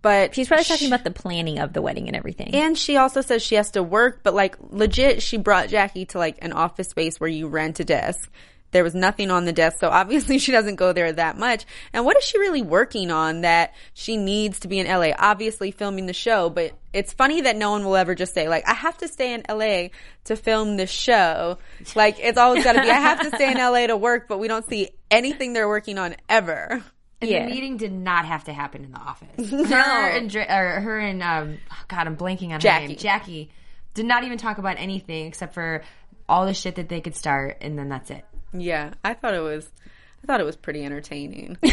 but 0.02 0.34
She's 0.34 0.48
probably 0.48 0.64
talking 0.64 0.86
about 0.86 1.04
the 1.04 1.10
planning 1.10 1.58
of 1.58 1.72
the 1.72 1.82
wedding 1.82 2.06
and 2.06 2.16
everything. 2.16 2.54
And 2.54 2.78
she 2.78 2.96
also 2.96 3.20
says 3.20 3.42
she 3.42 3.56
has 3.56 3.72
to 3.72 3.82
work, 3.82 4.20
but 4.22 4.34
like 4.34 4.56
legit, 4.70 5.22
she 5.22 5.36
brought 5.36 5.68
Jackie 5.68 6.06
to 6.06 6.18
like 6.18 6.38
an 6.42 6.52
office 6.52 6.88
space 6.88 7.18
where 7.18 7.30
you 7.30 7.48
rent 7.48 7.80
a 7.80 7.84
desk. 7.84 8.30
There 8.70 8.84
was 8.84 8.94
nothing 8.94 9.30
on 9.30 9.46
the 9.46 9.52
desk, 9.52 9.78
so 9.80 9.88
obviously 9.88 10.38
she 10.38 10.52
doesn't 10.52 10.76
go 10.76 10.92
there 10.92 11.10
that 11.10 11.38
much. 11.38 11.64
And 11.92 12.04
what 12.04 12.16
is 12.16 12.24
she 12.24 12.38
really 12.38 12.62
working 12.62 13.10
on 13.10 13.40
that 13.40 13.74
she 13.94 14.16
needs 14.16 14.60
to 14.60 14.68
be 14.68 14.78
in 14.78 14.86
LA? 14.86 15.12
Obviously 15.18 15.70
filming 15.70 16.06
the 16.06 16.12
show, 16.12 16.50
but 16.50 16.72
it's 16.92 17.12
funny 17.12 17.42
that 17.42 17.56
no 17.56 17.70
one 17.70 17.84
will 17.84 17.96
ever 17.96 18.14
just 18.14 18.34
say 18.34 18.48
like, 18.48 18.68
I 18.68 18.74
have 18.74 18.98
to 18.98 19.08
stay 19.08 19.32
in 19.32 19.42
LA 19.48 19.88
to 20.24 20.36
film 20.36 20.76
this 20.76 20.90
show. 20.90 21.58
Like 21.94 22.18
it's 22.20 22.38
always 22.38 22.62
gotta 22.62 22.82
be, 22.82 22.90
I 22.90 23.00
have 23.00 23.20
to 23.20 23.34
stay 23.34 23.50
in 23.50 23.58
LA 23.58 23.86
to 23.86 23.96
work, 23.96 24.28
but 24.28 24.38
we 24.38 24.48
don't 24.48 24.68
see 24.68 24.90
anything 25.10 25.54
they're 25.54 25.68
working 25.68 25.98
on 25.98 26.16
ever. 26.28 26.82
And 27.20 27.30
Yeah. 27.30 27.44
the 27.44 27.50
meeting 27.50 27.76
did 27.76 27.92
not 27.92 28.24
have 28.26 28.44
to 28.44 28.52
happen 28.52 28.84
in 28.84 28.92
the 28.92 28.98
office. 28.98 29.50
Her 29.70 30.08
and 30.10 30.34
or 30.36 30.80
her 30.80 30.98
and 30.98 31.22
um, 31.22 31.58
oh 31.70 31.84
God, 31.88 32.06
I'm 32.06 32.16
blanking 32.16 32.50
on 32.52 32.60
Jackie. 32.60 32.82
her 32.82 32.88
name. 32.90 32.96
Jackie 32.98 33.50
did 33.94 34.06
not 34.06 34.24
even 34.24 34.38
talk 34.38 34.58
about 34.58 34.76
anything 34.78 35.26
except 35.26 35.54
for 35.54 35.82
all 36.28 36.46
the 36.46 36.54
shit 36.54 36.76
that 36.76 36.88
they 36.88 37.00
could 37.00 37.16
start, 37.16 37.58
and 37.60 37.78
then 37.78 37.88
that's 37.88 38.10
it. 38.10 38.24
Yeah, 38.52 38.92
I 39.04 39.14
thought 39.14 39.34
it 39.34 39.40
was, 39.40 39.68
I 40.22 40.26
thought 40.26 40.40
it 40.40 40.44
was 40.44 40.56
pretty 40.56 40.84
entertaining. 40.84 41.56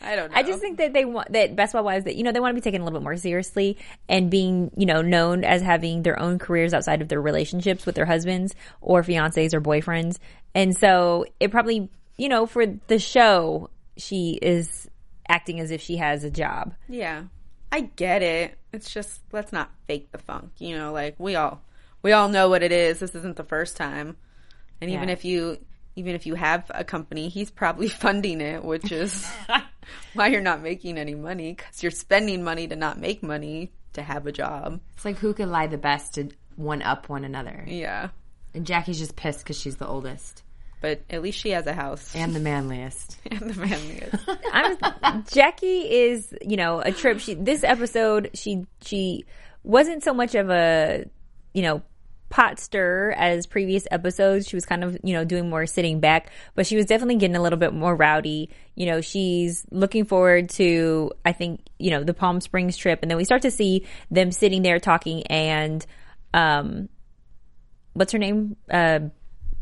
I 0.00 0.14
don't 0.14 0.30
know. 0.30 0.36
I 0.38 0.44
just 0.44 0.60
think 0.60 0.78
that 0.78 0.92
they 0.92 1.04
want 1.04 1.32
that 1.32 1.50
best 1.56 1.72
basketball 1.72 1.84
wives 1.84 2.04
that 2.04 2.14
you 2.14 2.22
know 2.22 2.30
they 2.32 2.38
want 2.40 2.52
to 2.52 2.54
be 2.54 2.60
taken 2.60 2.80
a 2.80 2.84
little 2.84 3.00
bit 3.00 3.02
more 3.04 3.16
seriously 3.16 3.76
and 4.08 4.30
being 4.30 4.70
you 4.76 4.86
know 4.86 5.02
known 5.02 5.42
as 5.44 5.60
having 5.60 6.02
their 6.04 6.18
own 6.20 6.38
careers 6.38 6.72
outside 6.72 7.02
of 7.02 7.08
their 7.08 7.20
relationships 7.20 7.84
with 7.84 7.96
their 7.96 8.06
husbands 8.06 8.54
or 8.80 9.02
fiancés 9.02 9.52
or 9.54 9.60
boyfriends, 9.60 10.18
and 10.54 10.76
so 10.76 11.24
it 11.40 11.50
probably 11.50 11.90
you 12.16 12.28
know 12.28 12.46
for 12.46 12.64
the 12.86 12.98
show 13.00 13.70
she 13.98 14.38
is 14.40 14.88
acting 15.28 15.60
as 15.60 15.70
if 15.70 15.82
she 15.82 15.96
has 15.96 16.24
a 16.24 16.30
job. 16.30 16.74
Yeah. 16.88 17.24
I 17.70 17.82
get 17.82 18.22
it. 18.22 18.58
It's 18.72 18.90
just 18.90 19.20
let's 19.32 19.52
not 19.52 19.70
fake 19.86 20.10
the 20.10 20.18
funk. 20.18 20.52
You 20.58 20.76
know, 20.76 20.92
like 20.92 21.16
we 21.18 21.34
all 21.34 21.62
we 22.02 22.12
all 22.12 22.28
know 22.28 22.48
what 22.48 22.62
it 22.62 22.72
is. 22.72 23.00
This 23.00 23.14
isn't 23.14 23.36
the 23.36 23.44
first 23.44 23.76
time. 23.76 24.16
And 24.80 24.90
even 24.90 25.08
if 25.08 25.24
you 25.24 25.58
even 25.96 26.14
if 26.14 26.26
you 26.26 26.34
have 26.36 26.70
a 26.72 26.84
company, 26.84 27.28
he's 27.28 27.50
probably 27.50 27.88
funding 28.04 28.40
it, 28.40 28.64
which 28.64 28.90
is 28.90 29.30
why 30.14 30.28
you're 30.28 30.40
not 30.40 30.62
making 30.62 30.96
any 30.96 31.14
money 31.14 31.54
cuz 31.54 31.82
you're 31.82 31.90
spending 31.90 32.42
money 32.42 32.66
to 32.68 32.76
not 32.76 32.98
make 32.98 33.22
money 33.22 33.72
to 33.94 34.02
have 34.02 34.26
a 34.26 34.32
job. 34.32 34.80
It's 34.94 35.04
like 35.04 35.18
who 35.18 35.34
could 35.34 35.48
lie 35.48 35.66
the 35.66 35.78
best 35.78 36.14
to 36.14 36.30
one 36.56 36.82
up 36.82 37.08
one 37.08 37.24
another. 37.24 37.64
Yeah. 37.66 38.10
And 38.54 38.66
Jackie's 38.66 38.98
just 38.98 39.16
pissed 39.16 39.40
because 39.40 39.58
she's 39.58 39.76
the 39.76 39.86
oldest 39.86 40.42
But 40.80 41.02
at 41.10 41.22
least 41.22 41.38
she 41.38 41.50
has 41.50 41.66
a 41.66 41.72
house 41.72 42.14
and 42.14 42.34
the 42.34 42.40
manliest. 42.40 43.18
and 43.30 43.50
the 43.50 43.60
manliest. 43.60 44.14
I'm 44.52 45.24
Jackie 45.24 45.90
is, 45.90 46.32
you 46.40 46.56
know, 46.56 46.80
a 46.80 46.92
trip. 46.92 47.20
She 47.20 47.34
this 47.34 47.64
episode 47.64 48.30
she 48.34 48.64
she 48.82 49.24
wasn't 49.64 50.02
so 50.02 50.14
much 50.14 50.34
of 50.34 50.50
a, 50.50 51.04
you 51.52 51.62
know, 51.62 51.82
pot 52.30 52.58
stir 52.58 53.10
as 53.16 53.46
previous 53.46 53.86
episodes. 53.90 54.46
She 54.46 54.56
was 54.56 54.66
kind 54.66 54.84
of, 54.84 54.98
you 55.02 55.14
know, 55.14 55.24
doing 55.24 55.48
more 55.48 55.66
sitting 55.66 56.00
back, 56.00 56.30
but 56.54 56.66
she 56.66 56.76
was 56.76 56.86
definitely 56.86 57.16
getting 57.16 57.36
a 57.36 57.42
little 57.42 57.58
bit 57.58 57.72
more 57.72 57.94
rowdy. 57.94 58.50
You 58.74 58.86
know, 58.86 59.00
she's 59.00 59.64
looking 59.70 60.04
forward 60.04 60.50
to 60.50 61.10
I 61.24 61.32
think, 61.32 61.60
you 61.78 61.90
know, 61.90 62.04
the 62.04 62.14
Palm 62.14 62.40
Springs 62.40 62.76
trip 62.76 63.00
and 63.02 63.10
then 63.10 63.16
we 63.16 63.24
start 63.24 63.42
to 63.42 63.50
see 63.50 63.86
them 64.10 64.30
sitting 64.30 64.62
there 64.62 64.78
talking 64.78 65.26
and 65.26 65.84
um 66.34 66.88
what's 67.94 68.12
her 68.12 68.18
name? 68.18 68.56
Uh 68.70 69.00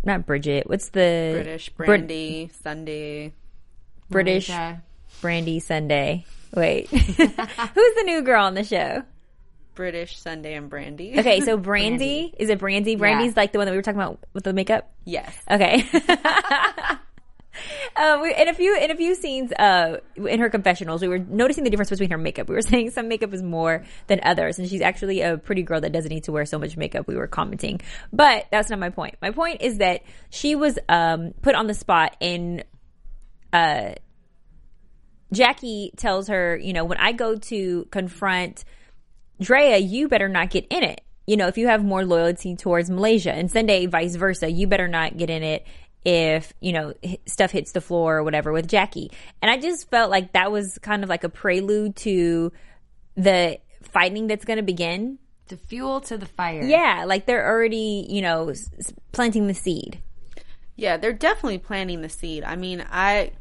not 0.07 0.25
Bridget. 0.27 0.69
What's 0.69 0.89
the 0.91 1.45
Brittish 1.45 1.75
Brit- 1.75 2.09
Brandi, 2.09 2.53
Sundy. 2.63 3.33
Brittish. 4.11 4.81
Brandi 5.21 5.61
Sundy. 5.61 6.25
Wait, 6.55 6.89
who's 6.91 7.17
the 7.17 8.03
new 8.05 8.23
girl 8.23 8.45
on 8.45 8.55
the 8.55 8.65
show? 8.65 9.03
Brittish 9.75 10.17
Sundy 10.17 10.55
and 10.55 10.71
Brandi. 10.71 11.19
Okay, 11.19 11.41
so 11.41 11.59
Brandi, 11.59 12.33
is 12.39 12.49
it 12.49 12.59
Brandi? 12.59 12.99
Brandi's 12.99 13.37
like 13.37 13.53
the 13.53 13.59
one 13.59 13.67
that 13.67 13.73
we 13.73 13.77
were 13.77 13.83
talking 13.83 14.01
about 14.01 14.19
with 14.33 14.45
the 14.45 14.53
makeup. 14.53 14.91
Yes. 15.05 15.35
Okay. 15.51 15.85
Uh, 17.97 18.19
we, 18.23 18.35
in 18.35 18.47
a 18.47 18.53
few 18.53 18.77
in 18.77 18.91
a 18.91 18.95
few 18.95 19.15
scenes 19.15 19.51
uh, 19.53 19.97
in 20.17 20.39
her 20.39 20.51
confessionals, 20.51 21.01
we 21.01 21.09
were 21.09 21.19
noticing 21.19 21.65
the 21.65 21.71
difference 21.71 21.89
between 21.89 22.11
her 22.11 22.19
makeup. 22.19 22.47
We 22.47 22.55
were 22.55 22.61
saying 22.75 22.91
some 22.91 23.09
makeup 23.09 23.33
is 23.33 23.43
more 23.43 23.85
than 24.07 24.21
others, 24.23 24.59
and 24.59 24.69
she's 24.69 24.83
actually 24.83 25.23
a 25.23 25.39
pretty 25.39 25.63
girl 25.63 25.81
that 25.81 25.93
doesn't 25.93 26.11
need 26.11 26.25
to 26.25 26.33
wear 26.33 26.45
so 26.45 26.59
much 26.59 26.77
makeup. 26.77 27.07
We 27.07 27.17
were 27.17 27.27
commenting, 27.27 27.81
but 28.13 28.47
that's 28.51 28.69
not 28.69 28.79
my 28.79 28.91
point. 28.91 29.17
My 29.23 29.31
point 29.31 29.63
is 29.63 29.79
that 29.79 30.03
she 30.29 30.57
was 30.57 30.79
um, 30.91 31.33
put 31.41 31.55
on 31.55 31.69
the 31.69 31.75
spot 31.75 32.17
in 32.21 32.65
uh, 33.51 33.95
Jackie 35.33 35.93
tells 35.97 36.29
her, 36.29 36.57
you 36.57 36.73
know, 36.73 36.85
when 36.85 36.99
I 36.99 37.13
go 37.13 37.37
to 37.37 37.87
confront 37.91 38.65
Draya, 39.41 39.79
you 39.79 40.09
better 40.09 40.29
not 40.29 40.51
get 40.51 40.67
in 40.71 40.83
it. 40.83 41.01
You 41.27 41.37
know, 41.37 41.49
if 41.49 41.59
you 41.59 41.67
have 41.67 41.85
more 41.85 42.05
loyalty 42.05 42.55
towards 42.55 42.89
Malaysia 42.89 43.33
and 43.33 43.51
Sundy, 43.51 43.87
vice 43.87 44.15
versa, 44.15 44.51
you 44.51 44.69
better 44.69 44.87
not 44.87 45.17
get 45.17 45.29
in 45.29 45.43
it 45.43 45.67
if, 46.07 46.53
you 46.61 46.73
know, 46.73 46.95
stuff 47.27 47.51
hits 47.51 47.73
the 47.73 47.81
floor 47.81 48.19
or 48.19 48.23
whatever 48.23 48.53
with 48.53 48.69
Jackie. 48.69 49.11
And 49.43 49.51
I 49.51 49.59
just 49.59 49.91
felt 49.91 50.09
like 50.09 50.35
that 50.35 50.53
was 50.53 50.79
kind 50.81 51.03
of 51.03 51.09
like 51.11 51.25
a 51.25 51.29
prelude 51.29 51.97
to 51.97 52.53
the 53.17 53.59
fighting 53.83 54.29
that's 54.29 54.45
going 54.45 54.59
to 54.59 54.63
begin. 54.63 55.19
The 55.49 55.57
fuel 55.57 56.01
to 56.03 56.17
the 56.17 56.27
fire. 56.27 56.63
Yeah, 56.63 57.05
like 57.09 57.27
they're 57.27 57.45
already, 57.49 58.07
you 58.09 58.23
know, 58.23 58.51
s- 58.51 58.71
s- 58.79 58.93
planting 59.11 59.49
the 59.49 59.55
seed. 59.55 59.99
Yeah, 60.77 60.97
they're 60.97 61.13
definitely 61.13 61.59
planting 61.59 62.03
the 62.03 62.09
seed. 62.09 62.45
I 62.45 62.55
mean, 62.55 62.85
I 62.89 63.33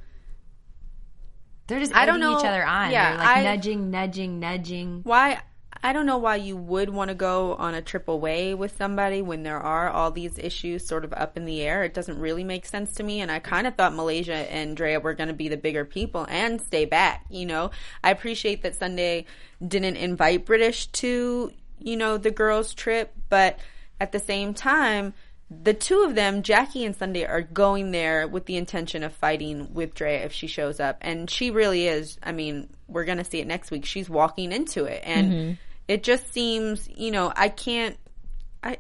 They're 1.67 1.79
just 1.79 1.95
I 1.95 2.05
don't 2.05 2.19
know 2.19 2.39
each 2.39 2.45
other 2.45 2.65
on. 2.65 2.91
yeah, 2.91 3.10
They're 3.12 3.17
like 3.25 3.38
I- 3.38 3.43
nudging, 3.43 3.91
nudging, 3.91 4.39
nudging. 4.39 5.01
why 5.03 5.41
I 5.84 5.94
don't 5.94 6.05
know 6.05 6.17
why 6.17 6.38
you 6.38 6.58
would 6.58 6.89
want 6.89 7.10
to 7.10 7.15
go 7.15 7.53
on 7.55 7.75
a 7.75 7.82
trip 7.82 8.08
away 8.08 8.53
with 8.53 8.75
somebody 8.75 9.22
when 9.22 9.44
there 9.44 9.60
are 9.60 9.89
all 9.89 10.10
these 10.10 10.39
issues 10.39 10.86
sort 10.86 11.05
of 11.05 11.13
up 11.13 11.38
in 11.38 11.46
the 11.46 11.62
air. 11.62 11.84
It 11.84 11.94
doesn't 11.94 12.20
really 12.20 12.44
make 12.44 12.65
sense 12.65 12.94
to 12.94 13.03
me. 13.03 13.22
And 13.22 13.32
I 13.32 13.39
kind 13.39 13.67
of 13.67 13.75
thought 13.75 13.94
Malaysia 13.94 14.34
and 14.34 14.75
Draya 14.75 15.01
were 15.01 15.13
going 15.13 15.27
to 15.27 15.34
be 15.34 15.48
the 15.48 15.58
bigger 15.58 15.86
people 15.86 16.25
and 16.29 16.60
stay 16.60 16.86
back. 16.86 17.25
You 17.29 17.46
know, 17.46 17.72
I 18.03 18.12
appreciate 18.12 18.63
that 18.63 18.75
Sundy 18.75 19.27
didn't 19.65 19.98
invite 19.98 20.46
Brittish 20.46 20.92
to, 20.94 21.53
you 21.79 21.98
know, 21.98 22.18
the 22.18 22.31
girls' 22.31 22.74
trip, 22.74 23.14
but 23.29 23.59
at 24.00 24.11
the 24.11 24.20
same 24.20 24.53
time, 24.53 25.14
the 25.50 25.74
two 25.74 26.03
of 26.03 26.16
them, 26.16 26.42
Jackie 26.42 26.86
and 26.86 26.96
Sundy, 26.96 27.25
are 27.25 27.42
going 27.42 27.92
there 27.92 28.27
with 28.27 28.46
the 28.46 28.58
intention 28.58 29.03
of 29.03 29.14
fighting 29.14 29.74
with 29.74 29.94
Draya 29.94 30.25
if 30.25 30.34
she 30.34 30.48
shows 30.48 30.79
up. 30.79 30.98
And 31.01 31.29
she 31.29 31.51
really 31.51 31.88
is. 31.88 32.18
I 32.24 32.31
mean, 32.31 32.70
we're 32.88 33.05
going 33.05 33.20
to 33.20 33.24
see 33.24 33.40
it 33.40 33.48
next 33.48 33.70
week. 33.70 33.86
She's 33.86 34.10
walking 34.10 34.51
into 34.51 34.86
it. 34.86 35.03
And 35.05 35.31
mm-hmm. 35.31 35.53
it 35.88 36.03
just 36.03 36.34
seems, 36.34 36.90
you 36.90 37.12
know, 37.12 37.31
I 37.36 37.50
can't. 37.50 37.98
I. 38.64 38.77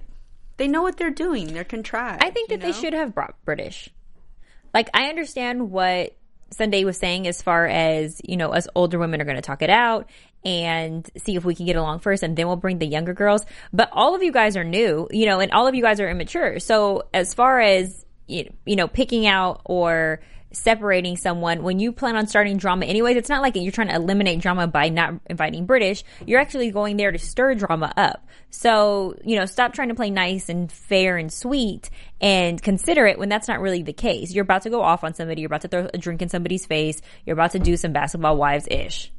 They 0.57 0.67
know 0.67 0.81
what 0.81 0.97
they're 0.97 1.11
doing. 1.11 1.53
They're 1.53 1.63
contrived. 1.63 2.23
I 2.23 2.31
think 2.31 2.49
you 2.49 2.57
that 2.57 2.65
they 2.65 2.71
should 2.71 2.93
have 2.93 3.13
brought 3.13 3.35
Brittish. 3.45 3.89
Like 4.73 4.89
I 4.93 5.09
understand 5.09 5.69
what 5.69 6.15
Sundy 6.51 6.85
was 6.85 6.97
saying 6.97 7.27
as 7.27 7.41
far 7.41 7.67
as, 7.67 8.21
you 8.23 8.37
know, 8.37 8.49
us 8.49 8.67
older 8.73 8.97
women 8.97 9.21
are 9.21 9.25
going 9.25 9.35
to 9.35 9.41
talk 9.41 9.61
it 9.61 9.69
out 9.69 10.09
and 10.45 11.09
see 11.17 11.35
if 11.35 11.43
we 11.43 11.55
can 11.55 11.65
get 11.65 11.75
along 11.75 11.99
first 11.99 12.21
and 12.21 12.37
then 12.37 12.47
we'll 12.47 12.55
bring 12.55 12.77
the 12.77 12.85
younger 12.85 13.13
girls. 13.13 13.43
But 13.73 13.89
all 13.91 14.15
of 14.15 14.21
you 14.21 14.31
guys 14.31 14.55
are 14.55 14.63
new, 14.63 15.07
you 15.11 15.25
know, 15.25 15.39
and 15.39 15.51
all 15.51 15.67
of 15.67 15.73
you 15.73 15.81
guys 15.81 15.99
are 15.99 16.07
immature. 16.07 16.59
So 16.59 17.03
as 17.13 17.33
far 17.33 17.59
as, 17.59 18.05
you 18.27 18.51
know, 18.65 18.87
picking 18.87 19.25
out 19.25 19.61
or 19.65 20.21
separating 20.51 21.17
someone 21.17 21.63
when 21.63 21.79
you 21.79 21.91
plan 21.91 22.15
on 22.15 22.27
starting 22.27 22.55
drama 22.55 22.85
anyways 22.85 23.17
it's 23.17 23.27
not 23.27 23.41
like 23.41 23.57
you're 23.57 23.73
trying 23.73 23.89
to 23.89 23.95
eliminate 23.95 24.39
drama 24.39 24.67
by 24.67 24.87
not 24.87 25.15
inviting 25.25 25.67
Brittish. 25.67 26.03
You're 26.25 26.39
actually 26.39 26.71
going 26.71 26.95
there 26.95 27.11
to 27.11 27.19
stir 27.19 27.55
drama 27.55 27.91
up. 27.97 28.25
So 28.51 29.15
you 29.25 29.37
know 29.37 29.45
stop 29.45 29.73
trying 29.73 29.89
to 29.89 29.95
play 29.95 30.09
nice 30.09 30.47
and 30.47 30.71
fair 30.71 31.17
and 31.17 31.29
sweet 31.33 31.89
and 32.21 32.61
considerate 32.61 33.19
when 33.19 33.27
that's 33.27 33.49
not 33.49 33.59
really 33.59 33.83
the 33.83 33.91
case. 33.91 34.31
You're 34.31 34.43
about 34.43 34.61
to 34.61 34.69
go 34.69 34.81
off 34.81 35.03
on 35.03 35.13
somebody. 35.13 35.41
You're 35.41 35.47
about 35.47 35.61
to 35.61 35.67
throw 35.67 35.89
a 35.93 35.97
drink 35.97 36.21
in 36.21 36.29
somebody's 36.29 36.65
face. 36.65 37.01
You're 37.25 37.33
about 37.33 37.51
to 37.51 37.59
do 37.59 37.75
some 37.75 37.91
basketball 37.91 38.37
wives 38.37 38.67
ish 38.71 39.11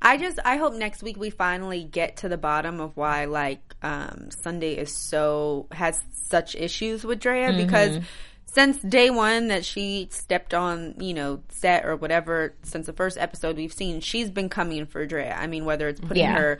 I 0.00 0.16
just 0.16 0.38
I 0.44 0.56
hope 0.56 0.74
next 0.74 1.02
week 1.02 1.16
we 1.16 1.30
finally 1.30 1.82
get 1.84 2.18
to 2.18 2.28
the 2.28 2.36
bottom 2.38 2.80
of 2.80 2.96
why 2.96 3.24
like 3.24 3.60
um 3.82 4.30
Sundy 4.42 4.72
is 4.78 4.92
so 4.94 5.66
has 5.72 6.00
such 6.12 6.54
issues 6.54 7.04
with 7.04 7.20
Draya 7.20 7.56
because 7.56 7.98
since 8.46 8.78
day 8.78 9.10
one 9.10 9.48
that 9.48 9.64
she 9.64 10.08
stepped 10.10 10.54
on, 10.54 10.94
you 11.00 11.14
know, 11.14 11.42
set 11.50 11.84
or 11.84 11.96
whatever, 11.96 12.54
since 12.62 12.86
the 12.86 12.92
first 12.92 13.18
episode 13.18 13.56
we've 13.56 13.72
seen, 13.72 14.00
she's 14.00 14.30
been 14.30 14.48
coming 14.48 14.86
for 14.86 15.06
Draya. 15.06 15.36
I 15.36 15.46
mean, 15.46 15.64
whether 15.64 15.88
it's 15.88 16.00
putting 16.00 16.22
Yeah. 16.22 16.38
her 16.38 16.58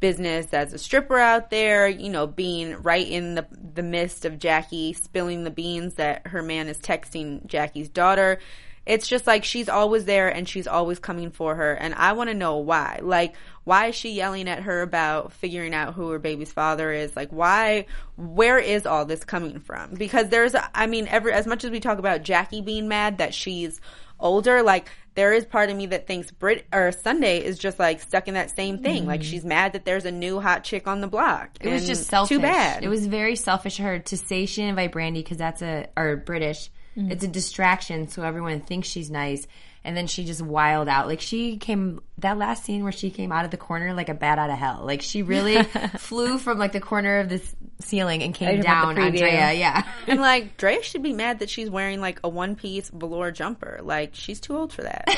business 0.00 0.52
as 0.52 0.72
a 0.72 0.78
stripper 0.78 1.18
out 1.18 1.50
there, 1.50 1.86
you 1.86 2.08
know, 2.10 2.26
being 2.26 2.74
right 2.82 3.06
in 3.06 3.34
the 3.36 3.46
the 3.74 3.82
midst 3.82 4.24
of 4.24 4.38
Jackie 4.38 4.92
spilling 4.94 5.44
the 5.44 5.50
beans 5.50 5.94
that 5.94 6.26
her 6.26 6.42
man 6.42 6.68
is 6.68 6.78
texting 6.78 7.46
Jackie's 7.46 7.88
daughter. 7.88 8.38
It's 8.86 9.06
just 9.06 9.26
like 9.26 9.44
she's 9.44 9.68
always 9.68 10.04
there 10.04 10.28
and 10.28 10.48
she's 10.48 10.66
always 10.66 10.98
coming 10.98 11.30
for 11.30 11.54
her 11.54 11.74
and 11.74 11.94
I 11.94 12.12
want 12.12 12.30
to 12.30 12.34
know 12.34 12.56
why. 12.56 13.00
Like 13.02 13.34
why 13.64 13.86
is 13.88 13.94
she 13.94 14.12
yelling 14.12 14.48
at 14.48 14.62
her 14.62 14.82
about 14.82 15.32
figuring 15.32 15.74
out 15.74 15.94
who 15.94 16.10
her 16.10 16.18
baby's 16.18 16.52
father 16.52 16.90
is? 16.92 17.14
Like 17.14 17.30
why 17.30 17.86
where 18.16 18.58
is 18.58 18.86
all 18.86 19.04
this 19.04 19.24
coming 19.24 19.60
from? 19.60 19.94
Because 19.94 20.28
there's 20.28 20.54
I 20.74 20.86
mean 20.86 21.06
every 21.08 21.32
as 21.32 21.46
much 21.46 21.64
as 21.64 21.70
we 21.70 21.80
talk 21.80 21.98
about 21.98 22.22
Jackie 22.22 22.62
being 22.62 22.88
mad 22.88 23.18
that 23.18 23.34
she's 23.34 23.80
older, 24.18 24.62
like 24.62 24.88
there 25.14 25.32
is 25.32 25.44
part 25.44 25.70
of 25.70 25.76
me 25.76 25.86
that 25.86 26.06
thinks 26.06 26.30
Brit 26.30 26.66
or 26.72 26.92
Sundy 26.92 27.44
is 27.44 27.58
just 27.58 27.78
like 27.78 28.00
stuck 28.00 28.28
in 28.28 28.34
that 28.34 28.54
same 28.54 28.78
thing. 28.78 29.06
Like 29.06 29.20
mm-hmm. 29.20 29.30
she's 29.30 29.44
mad 29.44 29.72
that 29.72 29.84
there's 29.84 30.04
a 30.04 30.12
new 30.12 30.40
hot 30.40 30.64
chick 30.64 30.86
on 30.86 31.00
the 31.00 31.08
block. 31.08 31.50
It 31.60 31.70
was 31.70 31.86
just 31.86 32.06
selfish. 32.06 32.36
Too 32.36 32.40
bad. 32.40 32.84
It 32.84 32.88
was 32.88 33.06
very 33.06 33.36
selfish 33.36 33.78
of 33.78 33.84
her 33.84 33.98
to 33.98 34.16
say 34.16 34.46
she 34.46 34.62
didn't 34.62 34.70
invite 34.70 34.92
Brandi 34.92 35.14
because 35.14 35.36
that's 35.36 35.62
a 35.62 35.88
or 35.96 36.16
Brittish. 36.16 36.68
Mm-hmm. 36.96 37.12
It's 37.12 37.24
a 37.24 37.28
distraction, 37.28 38.08
so 38.08 38.22
everyone 38.22 38.60
thinks 38.60 38.88
she's 38.88 39.10
nice. 39.10 39.46
And 39.82 39.96
then 39.96 40.06
she 40.08 40.24
just 40.24 40.42
wild 40.42 40.88
out. 40.88 41.06
Like 41.06 41.22
she 41.22 41.56
came 41.56 42.02
that 42.18 42.36
last 42.36 42.64
scene 42.64 42.82
where 42.82 42.92
she 42.92 43.10
came 43.10 43.32
out 43.32 43.46
of 43.46 43.50
the 43.50 43.56
corner 43.56 43.94
like 43.94 44.10
a 44.10 44.14
bat 44.14 44.38
out 44.38 44.50
of 44.50 44.58
hell. 44.58 44.82
Like 44.84 45.00
she 45.00 45.22
really 45.22 45.62
flew 45.98 46.36
from 46.38 46.58
like 46.58 46.72
the 46.72 46.80
corner 46.80 47.20
of 47.20 47.30
this 47.30 47.56
ceiling 47.80 48.22
and 48.22 48.34
came 48.34 48.60
down 48.60 48.94
the 48.94 49.00
on 49.00 49.12
preview. 49.12 49.20
Draya. 49.20 49.58
Yeah. 49.58 49.86
And 50.06 50.20
like 50.20 50.56
Draya 50.58 50.82
should 50.82 51.02
be 51.02 51.14
mad 51.14 51.38
that 51.38 51.48
she's 51.48 51.70
wearing 51.70 52.00
like 52.00 52.20
a 52.22 52.28
one 52.28 52.56
piece 52.56 52.90
velour 52.90 53.30
jumper. 53.30 53.80
Like 53.82 54.10
she's 54.14 54.38
too 54.38 54.54
old 54.54 54.70
for 54.70 54.82
that. 54.82 55.08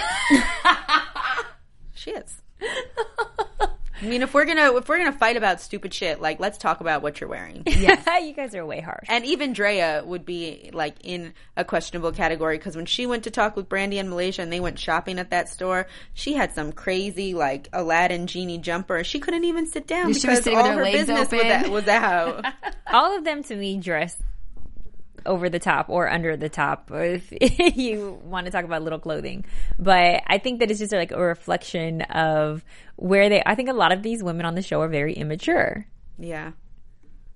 she 1.95 2.13
is. 2.13 2.41
I 4.03 4.07
mean, 4.07 4.23
if 4.23 4.35
we're 4.35 4.45
gonna 4.45 4.77
if 4.77 4.89
we're 4.89 4.99
gonna 4.99 5.13
fight 5.13 5.37
about 5.37 5.61
stupid 5.61 5.95
shit, 5.95 6.21
like 6.21 6.41
let's 6.41 6.59
talk 6.59 6.81
about 6.81 7.03
what 7.03 7.21
you're 7.21 7.31
wearing. 7.31 7.63
Yeah, 7.67 8.19
you 8.23 8.33
guys 8.33 8.55
are 8.55 8.67
way 8.67 8.81
harsh 8.81 9.07
And 9.09 9.25
even 9.25 9.55
Draya 9.55 10.05
would 10.05 10.25
be 10.25 10.71
like 10.73 10.97
in 11.05 11.35
a 11.57 11.65
questionable 11.65 12.11
category 12.11 12.59
because 12.59 12.75
when 12.75 12.87
she 12.87 13.07
went 13.07 13.25
to 13.25 13.31
talk 13.31 13.55
with 13.55 13.69
Brandi 13.69 13.95
in 13.95 14.09
Malaysia 14.09 14.43
and 14.43 14.53
they 14.53 14.61
went 14.61 14.79
shopping 14.79 15.21
at 15.21 15.31
that 15.31 15.49
store, 15.49 15.87
she 16.15 16.35
had 16.35 16.53
some 16.53 16.73
crazy 16.73 17.35
like 17.35 17.69
Aladdin 17.73 18.27
genie 18.27 18.59
jumper. 18.59 19.05
She 19.05 19.21
couldn't 19.21 19.45
even 19.45 19.67
sit 19.67 19.87
down 19.87 20.07
She 20.07 20.09
was 20.09 20.23
because 20.23 20.39
sitting 20.45 20.57
with 20.57 20.67
all 20.67 20.73
her 20.73 20.79
her 20.79 20.85
legs 20.85 20.99
business 20.99 21.31
was, 21.31 21.41
open. 21.41 21.53
out, 21.53 21.69
was 21.69 21.89
out. 21.89 22.45
all 22.93 23.17
of 23.17 23.25
them 23.25 23.45
to 23.45 23.55
me 23.57 23.79
dress 23.79 24.21
over 25.27 25.49
the 25.49 25.59
top 25.59 25.89
or 25.89 26.09
under 26.11 26.37
the 26.37 26.49
top, 26.49 26.91
if 26.93 27.33
you 27.77 28.21
want 28.25 28.47
to 28.47 28.53
talk 28.53 28.65
about 28.65 28.83
little 28.83 28.99
clothing. 28.99 29.45
But 29.79 30.23
I 30.27 30.39
think 30.39 30.61
that 30.61 30.71
it's 30.71 30.81
just 30.81 30.93
like 30.93 31.13
a 31.13 31.21
reflection 31.21 32.03
of 32.03 32.65
where 32.97 33.29
they. 33.29 33.43
I 33.45 33.55
think 33.55 33.69
a 33.69 33.73
lot 33.75 33.93
of 33.93 34.03
these 34.03 34.23
women 34.23 34.47
on 34.47 34.55
the 34.55 34.63
show 34.63 34.81
are 34.81 34.89
very 34.89 35.15
immature 35.15 35.87
Yeah. 36.19 36.53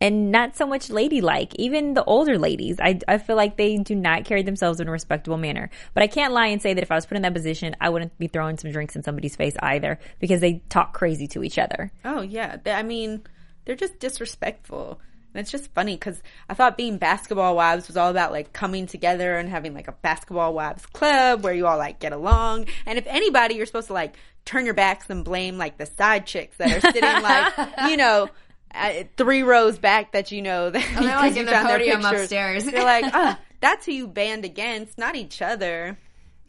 and 0.01 0.31
not 0.31 0.57
so 0.57 0.67
much 0.67 0.91
ladylike. 0.91 1.55
Even 1.57 1.95
the 1.95 2.05
older 2.05 2.39
ladies, 2.39 2.79
I, 2.81 3.01
I 3.09 3.19
feel 3.19 3.37
like 3.37 3.57
they 3.57 3.79
do 3.79 3.95
not 3.95 4.25
carry 4.27 4.43
themselves 4.43 4.79
in 4.81 4.89
a 4.89 4.91
respectable 4.91 5.39
manner. 5.39 5.71
But 5.95 6.03
I 6.03 6.07
can't 6.07 6.33
lie 6.35 6.49
and 6.49 6.61
say 6.61 6.75
that 6.75 6.83
if 6.83 6.91
I 6.93 6.95
was 6.97 7.07
put 7.07 7.17
in 7.17 7.23
that 7.23 7.33
position, 7.35 7.75
I 7.81 7.89
wouldn't 7.89 8.17
be 8.19 8.27
throwing 8.29 8.59
some 8.59 8.71
drinks 8.71 8.95
in 8.97 9.03
somebody's 9.03 9.37
face 9.37 9.55
either 9.61 9.99
because 10.21 10.41
they 10.41 10.63
talk 10.69 10.93
crazy 10.93 11.27
to 11.29 11.43
each 11.43 11.59
other. 11.59 11.91
Oh 12.05 12.21
yeah, 12.21 12.57
They- 12.63 12.73
I 12.73 12.83
mean, 12.83 13.23
they're 13.65 13.75
just 13.75 13.99
disrespectful. 13.99 15.01
And 15.37 15.43
it's 15.43 15.51
just 15.53 15.71
funny 15.75 15.95
because 15.97 16.23
I 16.49 16.55
thought 16.55 16.79
being 16.79 16.97
basketball 16.97 17.55
wives 17.57 17.89
was 17.89 17.97
all 17.99 18.09
about 18.11 18.33
like 18.33 18.55
coming 18.55 18.87
together 18.87 19.37
and 19.37 19.51
having 19.51 19.75
like 19.75 19.87
a 19.87 19.93
basketball 19.93 20.55
wives 20.55 20.87
club 20.87 21.45
where 21.45 21.53
you 21.53 21.67
all 21.67 21.77
like 21.77 22.01
get 22.01 22.15
along. 22.15 22.69
And 22.87 22.99
if 22.99 23.07
anybody, 23.07 23.57
you're 23.57 23.67
supposed 23.67 23.89
to 23.89 23.93
like 23.93 24.17
turn 24.47 24.65
your 24.65 24.73
backs 24.73 25.11
and 25.11 25.23
blame 25.27 25.59
like 25.59 25.77
the 25.77 25.85
side 25.85 26.27
chicks 26.27 26.57
that 26.57 26.73
are 26.73 26.81
sitting 26.81 27.03
like, 27.03 27.53
you 27.91 27.99
know, 27.99 28.31
uh, 28.75 29.03
three 29.19 29.43
rows 29.43 29.79
back 29.79 30.13
that 30.13 30.33
you 30.33 30.41
know 30.41 30.71
that 30.71 30.83
Oh, 30.97 31.01
they're, 31.05 31.17
like, 31.17 31.35
you 31.35 31.41
in 31.41 31.45
the 31.47 31.53
found 31.53 31.69
their 31.69 31.79
podium 31.81 32.01
pictures. 32.01 32.21
upstairs. 32.23 32.65
They're 32.65 32.83
like, 32.83 33.05
oh, 33.13 33.37
that's 33.61 33.85
who 33.85 33.93
you 33.93 34.07
band 34.09 34.47
against, 34.47 34.97
not 34.97 35.17
each 35.17 35.43
other. 35.43 35.99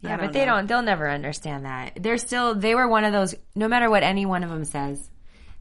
Yeah, 0.00 0.16
but 0.16 0.22
don't 0.22 0.32
they 0.32 0.44
don't. 0.46 0.66
They'll 0.66 0.82
never 0.82 1.10
understand 1.10 1.64
that. 1.66 1.98
They're 2.00 2.18
still. 2.18 2.54
They 2.54 2.74
were 2.74 2.88
one 2.88 3.04
of 3.04 3.12
those. 3.12 3.34
No 3.54 3.66
matter 3.68 3.90
what 3.90 4.02
any 4.02 4.26
one 4.26 4.44
of 4.44 4.50
them 4.50 4.64
says, 4.64 5.10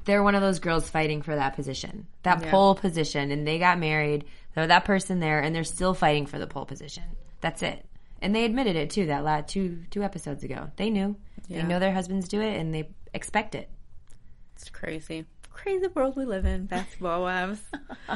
they're 0.08 0.24
one 0.24 0.34
of 0.34 0.41
those 0.41 0.58
girls 0.60 0.89
fighting 0.89 1.22
for 1.22 1.36
that 1.36 1.56
position, 1.56 2.08
that 2.24 2.41
Yeah. 2.43 2.50
pole 2.50 2.74
position, 2.74 3.30
and 3.30 3.46
they 3.46 3.60
got 3.60 3.78
married. 3.78 4.26
They're 4.56 4.65
that 4.65 4.86
person 4.86 5.20
there, 5.20 5.39
and 5.39 5.54
they're 5.56 5.63
still 5.63 5.93
fighting 5.93 6.26
for 6.26 6.39
the 6.39 6.48
pole 6.48 6.65
position. 6.65 7.04
That's 7.41 7.62
it. 7.62 7.86
And 8.22 8.34
they 8.34 8.46
admitted 8.46 8.76
it 8.76 8.89
too. 8.89 9.06
That 9.06 9.24
last 9.24 9.50
two 9.50 9.84
two 9.91 10.02
episodes 10.02 10.43
ago, 10.43 10.72
they 10.78 10.89
knew. 10.89 11.15
Yeah. 11.48 11.62
They 11.62 11.67
know 11.67 11.78
their 11.80 11.93
husbands 11.93 12.28
do 12.28 12.41
it, 12.41 12.58
and 12.60 12.74
they 12.74 12.89
expect 13.13 13.54
it. 13.54 13.70
It's 14.56 14.70
crazy. 14.70 15.26
Crazy 15.58 15.88
world 15.88 16.15
we 16.15 16.24
live 16.24 16.46
in, 16.46 16.67
basketball 16.67 17.24
wives. 17.24 17.60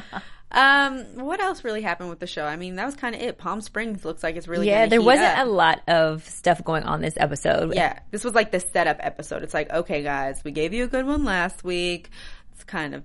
um, 0.51 1.03
what 1.15 1.39
else 1.39 1.63
really 1.63 1.81
happened 1.81 2.09
with 2.09 2.19
the 2.19 2.27
show? 2.27 2.45
I 2.45 2.55
mean, 2.55 2.75
that 2.75 2.85
was 2.85 2.95
kind 2.95 3.15
of 3.15 3.21
it. 3.21 3.39
Palm 3.39 3.61
Springs 3.61 4.05
looks 4.05 4.21
like 4.21 4.35
it's 4.35 4.47
really 4.47 4.67
yeah, 4.67 4.85
there 4.85 5.01
wasn't 5.01 5.37
up. 5.37 5.47
a 5.47 5.49
lot 5.49 5.81
of 5.87 6.23
stuff 6.23 6.63
going 6.63 6.83
on 6.83 7.01
this 7.01 7.15
episode. 7.17 7.73
Yeah, 7.73 7.97
this 8.11 8.23
was 8.23 8.35
like 8.35 8.51
the 8.51 8.59
setup 8.59 8.97
episode. 8.99 9.41
It's 9.41 9.55
like, 9.55 9.71
okay, 9.71 10.03
guys, 10.03 10.43
we 10.43 10.51
gave 10.51 10.71
you 10.71 10.83
a 10.83 10.87
good 10.87 11.07
one 11.07 11.25
last 11.25 11.63
week. 11.63 12.11
Let's 12.51 12.63
kind 12.63 12.93
of 12.93 13.03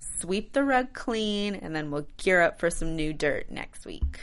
sweep 0.00 0.54
the 0.54 0.64
rug 0.64 0.94
clean, 0.94 1.54
and 1.54 1.76
then 1.76 1.90
we'll 1.90 2.06
gear 2.16 2.40
up 2.40 2.58
for 2.58 2.70
some 2.70 2.96
new 2.96 3.12
dirt 3.12 3.50
next 3.50 3.84
week. 3.84 4.18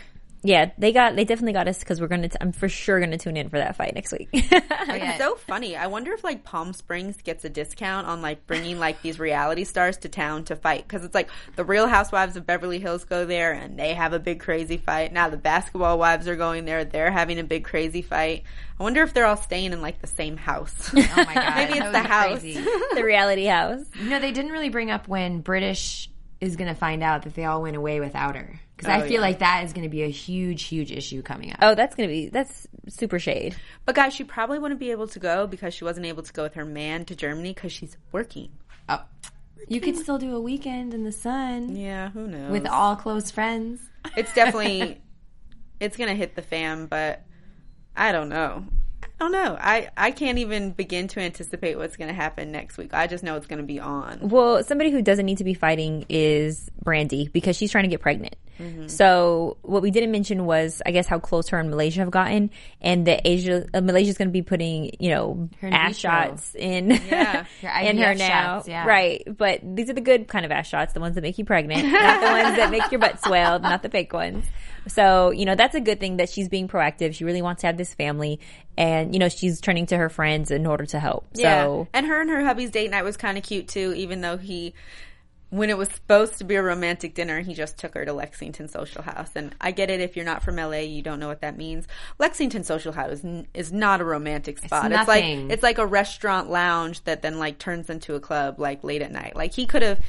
Yeah, 0.45 0.69
they 0.77 0.91
got 0.91 1.15
they 1.15 1.25
definitely 1.25 1.53
got 1.53 1.67
us 1.67 1.79
because 1.79 1.99
we're 1.99 2.08
gonna. 2.08 2.29
T- 2.29 2.38
I'm 2.39 2.51
for 2.51 2.69
sure 2.69 2.99
gonna 2.99 3.17
tune 3.17 3.36
in 3.36 3.49
for 3.49 3.58
that 3.58 3.75
fight 3.75 3.95
next 3.95 4.12
week. 4.12 4.29
Oh, 4.88 4.93
it's 4.93 5.17
so 5.17 5.36
funny. 5.36 5.75
I 5.75 5.88
wonder 5.88 6.13
if 6.13 6.23
like 6.23 6.43
Palm 6.43 6.71
Springs 6.71 7.17
gets 7.21 7.43
a 7.43 7.49
discount 7.49 8.05
on 8.05 8.21
like 8.21 8.45
bringing 8.45 8.77
like 8.77 9.01
these 9.01 9.19
reality 9.19 9.63
stars 9.63 9.97
to 9.97 10.10
town 10.10 10.43
to 10.45 10.55
fight 10.55 10.88
because 10.88 11.03
it's 11.03 11.15
like 11.15 11.29
the 11.55 11.65
Real 11.65 11.88
Housewives 11.88 12.36
of 12.36 12.45
Beverly 12.45 12.77
Hills 12.77 13.03
go 13.03 13.25
there 13.25 13.51
and 13.53 13.79
they 13.79 13.95
have 13.95 14.13
a 14.13 14.19
big 14.19 14.39
crazy 14.39 14.77
fight. 14.77 15.12
Now 15.12 15.29
the 15.29 15.38
basketball 15.38 15.97
wives 15.97 16.27
are 16.27 16.36
going 16.36 16.65
there; 16.65 16.86
they're 16.86 17.10
having 17.10 17.39
a 17.39 17.43
big 17.43 17.63
crazy 17.63 18.03
fight. 18.03 18.43
I 18.79 18.84
wonder 18.84 19.01
if 19.01 19.13
they're 19.13 19.25
all 19.25 19.38
staying 19.38 19.73
in 19.73 19.81
like 19.81 19.99
the 20.01 20.08
same 20.08 20.38
house. 20.38 20.91
Oh 20.93 20.99
my 21.15 21.34
god, 21.34 21.55
Maybe 21.55 21.79
it's 21.79 21.91
the 21.91 21.99
house. 21.99 22.41
the 22.93 23.03
reality 23.03 23.45
house. 23.45 23.81
No, 23.99 24.19
they 24.19 24.31
didn't 24.31 24.51
really 24.51 24.69
bring 24.69 24.91
up 24.91 25.08
when 25.08 25.41
Brittish 25.41 26.10
is 26.41 26.55
going 26.58 26.67
to 26.67 26.79
find 26.79 27.01
out 27.01 27.23
that 27.23 27.34
they 27.34 27.45
all 27.45 27.62
went 27.62 27.75
away 27.75 27.99
without 27.99 28.36
her. 28.36 28.60
Because 28.75 28.89
I 28.89 28.97
Oh, 29.01 29.03
feel 29.03 29.13
yeah. 29.13 29.19
like 29.21 29.39
that 29.39 29.63
is 29.63 29.71
going 29.73 29.83
to 29.83 29.89
be 29.89 30.03
a 30.03 30.09
huge, 30.09 30.63
huge 30.63 30.91
issue 30.91 31.21
coming 31.21 31.51
up. 31.51 31.57
Oh, 31.61 31.75
that's 31.75 31.95
gonna 31.95 32.09
be 32.09 32.27
that's 32.29 32.67
super 32.89 33.19
shade. 33.19 33.55
But 33.85 33.95
guys, 33.95 34.13
she 34.13 34.23
probably 34.25 34.59
wouldn't 34.59 34.79
be 34.79 34.91
able 34.91 35.07
to 35.07 35.19
go 35.19 35.47
because 35.47 35.73
she 35.73 35.83
wasn't 35.85 36.05
able 36.07 36.23
to 36.23 36.33
go 36.33 36.43
with 36.43 36.55
her 36.55 36.65
man 36.65 37.05
to 37.05 37.15
Germany 37.15 37.53
because 37.53 37.71
she's 37.71 37.95
working. 38.11 38.49
Oh. 38.89 39.01
You 39.67 39.81
could 39.81 39.95
still 39.95 40.17
do 40.19 40.35
a 40.35 40.39
weekend 40.41 40.93
in 40.93 41.03
the 41.05 41.11
sun 41.11 41.75
Yeah, 41.75 42.09
who 42.11 42.27
knows? 42.27 42.51
with 42.51 42.67
all 42.67 42.95
close 42.95 43.31
friends. 43.31 43.79
it's 44.15 44.33
definitely 44.35 45.01
it's 45.79 45.97
gonna 45.97 46.13
hit 46.13 46.35
the 46.35 46.41
fam, 46.41 46.88
but 46.88 47.21
I 47.95 48.11
don't 48.11 48.29
know. 48.29 48.65
I 49.03 49.07
don't 49.19 49.31
know. 49.31 49.57
I 49.59 49.89
I 49.95 50.11
can't 50.11 50.38
even 50.39 50.71
begin 50.71 51.07
to 51.09 51.21
anticipate 51.21 51.77
what's 51.77 51.95
gonna 51.95 52.13
happen 52.13 52.51
next 52.51 52.77
week. 52.77 52.93
I 52.93 53.07
just 53.07 53.23
know 53.23 53.38
it's 53.38 53.47
gonna 53.47 53.63
be 53.63 53.79
on. 53.79 54.19
Well, 54.29 54.63
somebody 54.63 54.91
who 54.91 55.01
doesn't 55.01 55.25
need 55.25 55.38
to 55.38 55.43
be 55.45 55.53
fighting 55.53 56.05
is 56.09 56.69
Brandi 56.83 57.31
because 57.31 57.55
she's 57.55 57.71
trying 57.71 57.85
to 57.85 57.89
get 57.89 58.01
pregnant. 58.01 58.35
So 58.87 59.57
what 59.61 59.81
we 59.81 59.91
didn't 59.91 60.11
mention 60.11 60.45
was, 60.45 60.81
I 60.85 60.91
guess, 60.91 61.07
how 61.07 61.19
close 61.19 61.49
her 61.49 61.59
and 61.59 61.69
Malaysia 61.69 62.01
have 62.01 62.11
gotten, 62.11 62.51
and 62.81 63.07
that 63.07 63.21
Asia, 63.25 63.65
uh, 63.73 63.81
Malaysia's 63.81 64.17
going 64.17 64.29
to 64.29 64.33
be 64.33 64.41
putting, 64.41 64.91
you 64.99 65.09
know, 65.09 65.49
Her 65.59 65.69
ass 65.69 65.97
shots 65.97 66.55
in, 66.55 66.91
Yeah. 66.91 67.45
Her 67.61 67.79
in 67.81 67.97
her 67.97 68.15
now, 68.15 68.57
shots, 68.57 68.67
yeah. 68.67 68.85
right? 68.85 69.23
But 69.25 69.59
these 69.63 69.89
are 69.89 69.93
the 69.93 70.01
good 70.01 70.27
kind 70.27 70.45
of 70.45 70.51
ass 70.51 70.67
shots, 70.67 70.93
the 70.93 70.99
ones 70.99 71.15
that 71.15 71.21
make 71.21 71.37
you 71.37 71.45
pregnant, 71.45 71.91
not 71.91 72.21
the 72.21 72.27
ones 72.27 72.57
that 72.57 72.71
make 72.71 72.91
your 72.91 72.99
butt 72.99 73.23
swell, 73.23 73.59
not 73.59 73.83
the 73.83 73.89
fake 73.89 74.13
ones. 74.13 74.45
So, 74.87 75.31
you 75.31 75.45
know, 75.45 75.55
that's 75.55 75.75
a 75.75 75.81
good 75.81 75.99
thing 75.99 76.17
that 76.17 76.29
she's 76.29 76.47
being 76.47 76.67
proactive. 76.67 77.15
She 77.15 77.23
really 77.23 77.41
wants 77.41 77.61
to 77.61 77.67
have 77.67 77.77
this 77.77 77.93
family, 77.93 78.39
and 78.77 79.13
you 79.13 79.19
know, 79.19 79.29
she's 79.29 79.59
turning 79.59 79.87
to 79.87 79.97
her 79.97 80.09
friends 80.09 80.51
in 80.51 80.65
order 80.65 80.85
to 80.87 80.99
help. 80.99 81.27
So, 81.33 81.87
and 81.93 82.05
her 82.05 82.21
and 82.21 82.29
her 82.29 82.43
hubby's 82.43 82.69
date 82.71 82.91
night 82.91 83.03
was 83.03 83.17
kind 83.17 83.37
of 83.37 83.43
cute 83.43 83.67
too, 83.67 83.93
even 83.95 84.21
though 84.21 84.37
he. 84.37 84.73
When 85.55 85.69
it 85.69 85.77
was 85.77 85.89
supposed 85.89 86.37
to 86.39 86.43
be 86.43 86.55
a 86.55 86.61
romantic 86.63 87.13
dinner, 87.13 87.39
he 87.39 87.53
just 87.53 87.77
took 87.77 87.93
her 87.93 88.03
to 88.03 88.11
Lexington 88.11 88.67
Social 88.67 89.01
House. 89.01 89.29
And 89.35 89.55
I 89.61 89.71
get 89.71 89.89
it 89.89 90.01
if 90.01 90.15
you're 90.15 90.25
not 90.25 90.43
from 90.43 90.57
LA, 90.57 90.79
you 90.79 91.01
don't 91.01 91.19
know 91.19 91.27
what 91.27 91.41
that 91.41 91.57
means. 91.57 91.87
Lexington 92.19 92.63
Social 92.63 92.91
House 92.91 93.23
is, 93.23 93.45
is 93.53 93.71
not 93.71 94.01
a 94.01 94.03
romantic 94.03 94.57
spot. 94.59 94.91
It's, 94.91 95.07
like 95.07 95.23
it's 95.23 95.63
like 95.63 95.77
a 95.77 95.85
restaurant 95.85 96.49
lounge 96.49 97.03
that 97.05 97.21
then 97.21 97.39
like 97.39 97.57
turns 97.57 97.89
into 97.89 98.15
a 98.15 98.19
club 98.19 98.59
like 98.59 98.83
late 98.83 99.01
at 99.01 99.11
night. 99.11 99.35
Like 99.35 99.53
he 99.53 99.65
could 99.65 99.81
have 99.81 99.99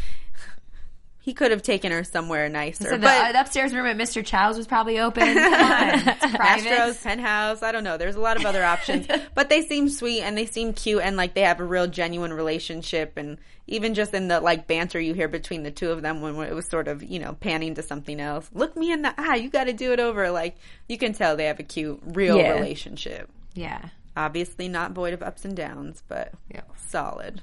he 1.27 1.35
could 1.35 1.51
have 1.51 1.61
taken 1.61 1.91
her 1.91 2.05
somewhere 2.05 2.49
nicer. 2.49 2.85
So 2.85 2.91
the, 2.91 2.99
but 2.99 3.35
uh, 3.35 3.41
upstairs 3.41 3.75
room 3.75 3.85
at 3.87 3.97
Mr. 3.97 4.25
Chow's 4.25 4.57
was 4.57 4.69
probably 4.69 5.01
open. 5.01 5.25
Come 5.35 5.53
on, 5.53 5.89
it's 5.99 6.05
private. 6.37 6.41
Astro's 6.71 7.03
penthouse. 7.03 7.65
I 7.65 7.73
don't 7.73 7.83
know. 7.83 7.97
There's 7.99 8.15
a 8.15 8.21
lot 8.21 8.37
of 8.37 8.47
other 8.47 8.62
options, 8.62 9.09
but 9.35 9.49
they 9.49 9.62
seem 9.62 9.89
sweet 9.89 10.23
and 10.23 10.39
they 10.39 10.47
seem 10.47 10.73
cute 10.73 11.03
and 11.03 11.17
like 11.17 11.35
they 11.35 11.41
have 11.41 11.59
a 11.59 11.65
real 11.65 11.89
genuine 11.89 12.33
relationship. 12.33 13.15
And 13.17 13.39
even 13.67 13.95
just 13.95 14.15
in 14.15 14.29
the 14.29 14.39
like 14.41 14.69
banter 14.69 15.01
you 15.01 15.15
hear 15.15 15.27
between 15.27 15.65
the 15.65 15.73
two 15.73 15.91
of 15.91 16.01
them 16.01 16.21
when 16.23 16.37
it 16.47 16.55
was 16.55 16.69
sort 16.69 16.87
of 16.87 17.03
you 17.03 17.19
know 17.19 17.33
panning 17.41 17.75
to 17.75 17.83
something 17.83 18.21
else. 18.21 18.49
Look 18.55 18.77
me 18.77 18.93
in 18.93 19.03
the 19.03 19.12
eye. 19.19 19.35
You 19.35 19.51
got 19.51 19.65
to 19.65 19.73
do 19.73 19.93
it 19.93 19.99
over. 19.99 20.31
Like 20.31 20.57
you 20.89 20.97
can 20.97 21.12
tell 21.12 21.37
they 21.37 21.47
have 21.47 21.59
a 21.59 21.65
cute, 21.65 22.01
real 22.05 22.39
Yeah. 22.39 22.53
relationship. 22.53 23.29
Yeah, 23.55 23.89
Obviously 24.17 24.69
not 24.69 24.93
void 24.93 25.12
of 25.12 25.23
ups 25.25 25.45
and 25.45 25.57
downs, 25.57 26.05
but 26.07 26.33
Yeah. 26.55 26.61
solid. 26.87 27.43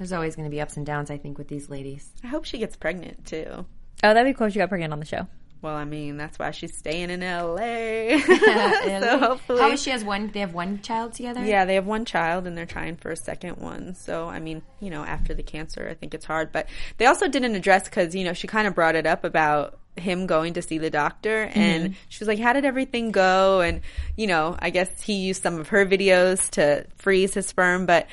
There's 0.00 0.14
always 0.14 0.34
going 0.34 0.48
to 0.48 0.50
be 0.50 0.62
ups 0.62 0.78
and 0.78 0.86
downs. 0.86 1.10
I 1.10 1.18
think 1.18 1.36
with 1.36 1.48
these 1.48 1.68
ladies. 1.68 2.10
I 2.24 2.28
hope 2.28 2.46
she 2.46 2.56
gets 2.56 2.74
pregnant 2.74 3.26
too. 3.26 3.44
oh, 3.50 3.66
that'd 4.02 4.24
be 4.24 4.32
cool. 4.32 4.46
if 4.46 4.54
She 4.54 4.58
got 4.58 4.70
pregnant 4.70 4.94
on 4.94 4.98
the 4.98 5.04
show. 5.04 5.26
Well, 5.60 5.74
I 5.74 5.84
mean, 5.84 6.16
that's 6.16 6.38
why 6.38 6.52
she's 6.52 6.74
staying 6.74 7.10
in 7.10 7.20
LA. 7.20 8.18
so 9.00 9.18
hopefully, 9.18 9.60
How 9.60 9.72
is 9.72 9.82
she 9.82 9.90
has 9.90 10.02
one? 10.02 10.30
They 10.32 10.40
have 10.40 10.54
one 10.54 10.80
child 10.80 11.12
together. 11.12 11.44
Yeah, 11.44 11.66
they 11.66 11.74
have 11.74 11.84
one 11.84 12.06
child 12.06 12.46
and 12.46 12.56
they're 12.56 12.64
trying 12.64 12.96
for 12.96 13.10
a 13.10 13.16
second 13.16 13.58
one. 13.58 13.94
So, 13.94 14.26
I 14.26 14.38
mean, 14.38 14.62
you 14.80 14.88
know, 14.88 15.04
after 15.04 15.34
the 15.34 15.42
cancer, 15.42 15.86
I 15.86 15.92
think 15.92 16.14
it's 16.14 16.24
hard. 16.24 16.50
But 16.50 16.70
they 16.96 17.04
also 17.04 17.28
didn't 17.28 17.54
address 17.54 17.84
because, 17.84 18.14
you 18.14 18.24
know, 18.24 18.32
she 18.32 18.46
kind 18.46 18.66
of 18.66 18.74
brought 18.74 18.94
it 18.94 19.04
up 19.04 19.24
about 19.24 19.78
him 19.98 20.26
going 20.26 20.54
to 20.54 20.62
see 20.62 20.78
the 20.78 20.88
doctor 20.88 21.46
mm-hmm. 21.46 21.58
and 21.58 21.96
she 22.08 22.20
was 22.20 22.28
like, 22.28 22.38
How 22.38 22.54
did 22.54 22.64
everything 22.64 23.10
go? 23.10 23.60
And, 23.60 23.82
you 24.16 24.28
know, 24.28 24.56
I 24.58 24.70
guess 24.70 25.02
he 25.02 25.16
used 25.16 25.42
some 25.42 25.60
of 25.60 25.68
her 25.68 25.84
videos 25.84 26.48
to 26.52 26.86
freeze 26.96 27.34
his 27.34 27.46
sperm, 27.46 27.84
but 27.84 28.06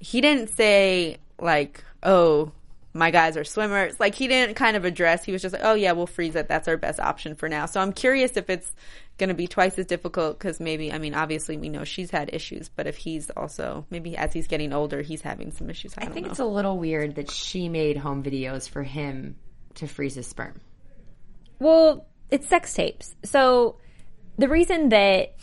he 0.00 0.20
didn't 0.20 0.48
say, 0.56 1.18
like, 1.38 1.84
oh, 2.02 2.50
my 2.92 3.10
guys 3.10 3.36
are 3.36 3.44
swimmers. 3.44 4.00
Like 4.00 4.14
he 4.14 4.26
didn't 4.26 4.54
kind 4.54 4.76
of 4.76 4.84
address. 4.84 5.24
He 5.24 5.32
was 5.32 5.42
just 5.42 5.52
like, 5.52 5.62
"Oh 5.64 5.74
yeah, 5.74 5.92
we'll 5.92 6.06
freeze 6.06 6.34
it. 6.34 6.48
That's 6.48 6.66
our 6.66 6.76
best 6.76 6.98
option 6.98 7.34
for 7.34 7.48
now." 7.48 7.66
So 7.66 7.80
I'm 7.80 7.92
curious 7.92 8.36
if 8.36 8.50
it's 8.50 8.72
going 9.18 9.28
to 9.28 9.34
be 9.34 9.46
twice 9.46 9.78
as 9.78 9.86
difficult 9.86 10.38
because 10.38 10.58
maybe 10.58 10.92
I 10.92 10.98
mean 10.98 11.14
obviously 11.14 11.56
we 11.56 11.68
know 11.68 11.84
she's 11.84 12.10
had 12.10 12.30
issues, 12.32 12.68
but 12.68 12.86
if 12.86 12.96
he's 12.96 13.30
also 13.30 13.86
maybe 13.90 14.16
as 14.16 14.32
he's 14.32 14.48
getting 14.48 14.72
older, 14.72 15.02
he's 15.02 15.20
having 15.20 15.52
some 15.52 15.70
issues. 15.70 15.94
I, 15.96 16.02
I 16.02 16.04
don't 16.06 16.14
think 16.14 16.26
know. 16.26 16.32
it's 16.32 16.40
a 16.40 16.44
little 16.44 16.78
weird 16.78 17.14
that 17.14 17.30
she 17.30 17.68
made 17.68 17.96
home 17.96 18.22
videos 18.22 18.68
for 18.68 18.82
him 18.82 19.36
to 19.76 19.86
freeze 19.86 20.16
his 20.16 20.26
sperm. 20.26 20.60
Well, 21.60 22.06
it's 22.30 22.48
sex 22.48 22.72
tapes. 22.74 23.14
So 23.24 23.76
the 24.36 24.48
reason 24.48 24.88
that 24.88 25.34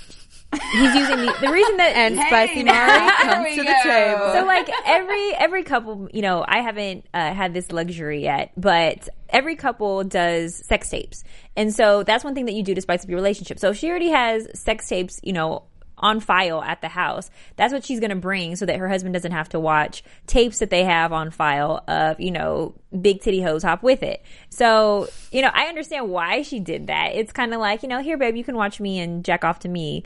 he's 0.54 0.96
using 0.96 1.18
the, 1.18 1.36
the 1.42 1.52
reason 1.52 1.78
that 1.78 1.94
and 1.96 2.16
Spicy 2.16 2.64
Mari 2.64 3.12
comes 3.22 3.56
to 3.56 3.64
the 3.64 3.76
table. 3.84 4.32
so 4.34 4.46
like 4.46 4.70
every 4.86 5.34
every 5.36 5.64
couple, 5.64 6.10
you 6.14 6.22
know, 6.22 6.46
I 6.48 6.62
haven't 6.62 7.06
uh, 7.14 7.34
had 7.34 7.54
this 7.54 7.72
luxury 7.72 8.24
yet, 8.24 8.52
but 8.56 9.10
every 9.30 9.56
couple 9.56 10.04
does 10.04 10.56
sex 10.66 10.90
tapes, 10.90 11.24
and 11.56 11.74
so 11.74 12.04
that's 12.04 12.24
one 12.24 12.34
thing 12.34 12.46
that 12.46 12.54
you 12.54 12.64
do 12.64 12.74
to 12.76 12.82
spice 12.82 13.04
up 13.04 13.10
your 13.10 13.18
relationship. 13.18 13.60
So 13.60 13.72
if 13.72 13.78
she 13.78 13.90
already 13.90 14.10
has 14.10 14.48
sex 14.60 14.88
tapes, 14.88 15.20
you 15.24 15.34
know. 15.34 15.64
on 16.00 16.20
file 16.20 16.62
at 16.62 16.80
the 16.82 16.88
house. 16.88 17.32
That's 17.56 17.74
what 17.74 17.84
she's 17.84 18.00
going 18.00 18.12
to 18.12 18.16
bring 18.16 18.56
so 18.56 18.68
that 18.68 18.78
her 18.78 18.88
husband 18.88 19.16
doesn't 19.16 19.32
have 19.32 19.50
to 19.50 19.60
watch 19.60 20.04
tapes 20.28 20.60
that 20.60 20.70
they 20.70 20.84
have 20.84 21.12
on 21.12 21.32
file 21.32 21.84
of, 21.88 22.20
you 22.20 22.30
know, 22.30 22.76
big 23.02 23.20
titty 23.22 23.42
hose 23.42 23.64
hop 23.64 23.82
with 23.82 24.04
it. 24.04 24.24
So, 24.50 25.08
you 25.32 25.42
know, 25.42 25.50
I 25.52 25.64
understand 25.64 26.08
why 26.12 26.44
she 26.44 26.60
did 26.60 26.86
that. 26.86 27.16
It's 27.16 27.32
kind 27.32 27.52
of 27.52 27.60
like, 27.60 27.82
you 27.82 27.90
know, 27.90 28.00
here, 28.00 28.16
babe, 28.16 28.36
you 28.36 28.44
can 28.44 28.56
watch 28.56 28.80
me 28.80 29.00
and 29.00 29.26
jack 29.26 29.44
off 29.44 29.58
to 29.62 29.70
me. 29.70 30.04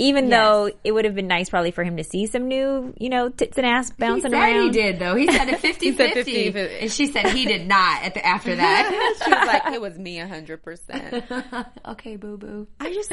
Even 0.00 0.28
though 0.30 0.70
it 0.82 0.92
would 0.92 1.04
have 1.04 1.14
been 1.14 1.26
nice 1.28 1.50
probably 1.50 1.70
for 1.70 1.84
him 1.84 1.96
to 1.98 2.04
see 2.04 2.26
some 2.26 2.48
new, 2.48 2.94
you 2.98 3.08
know, 3.08 3.28
tits 3.28 3.58
and 3.58 3.66
ass 3.66 3.90
He 3.90 3.96
bouncing 3.98 4.30
said 4.30 4.32
around. 4.32 4.62
he 4.62 4.70
did 4.70 4.98
though. 4.98 5.14
He 5.14 5.30
said 5.30 5.48
a 5.48 5.56
50 5.58 5.92
said 5.96 6.12
50. 6.14 6.52
50. 6.52 6.76
And 6.80 6.90
she 6.92 7.06
said 7.06 7.26
he 7.28 7.44
did 7.44 7.66
not 7.68 8.02
at 8.02 8.14
the, 8.14 8.24
after 8.26 8.56
that. 8.56 9.16
she 9.24 9.30
was 9.30 9.46
like, 9.46 9.74
it 9.74 9.80
was 9.80 9.98
me 9.98 10.16
hundred 10.18 10.62
percent. 10.62 11.24
okay, 11.86 12.16
boo 12.16 12.36
boo. 12.36 12.66
I 12.78 12.92
just, 12.92 13.12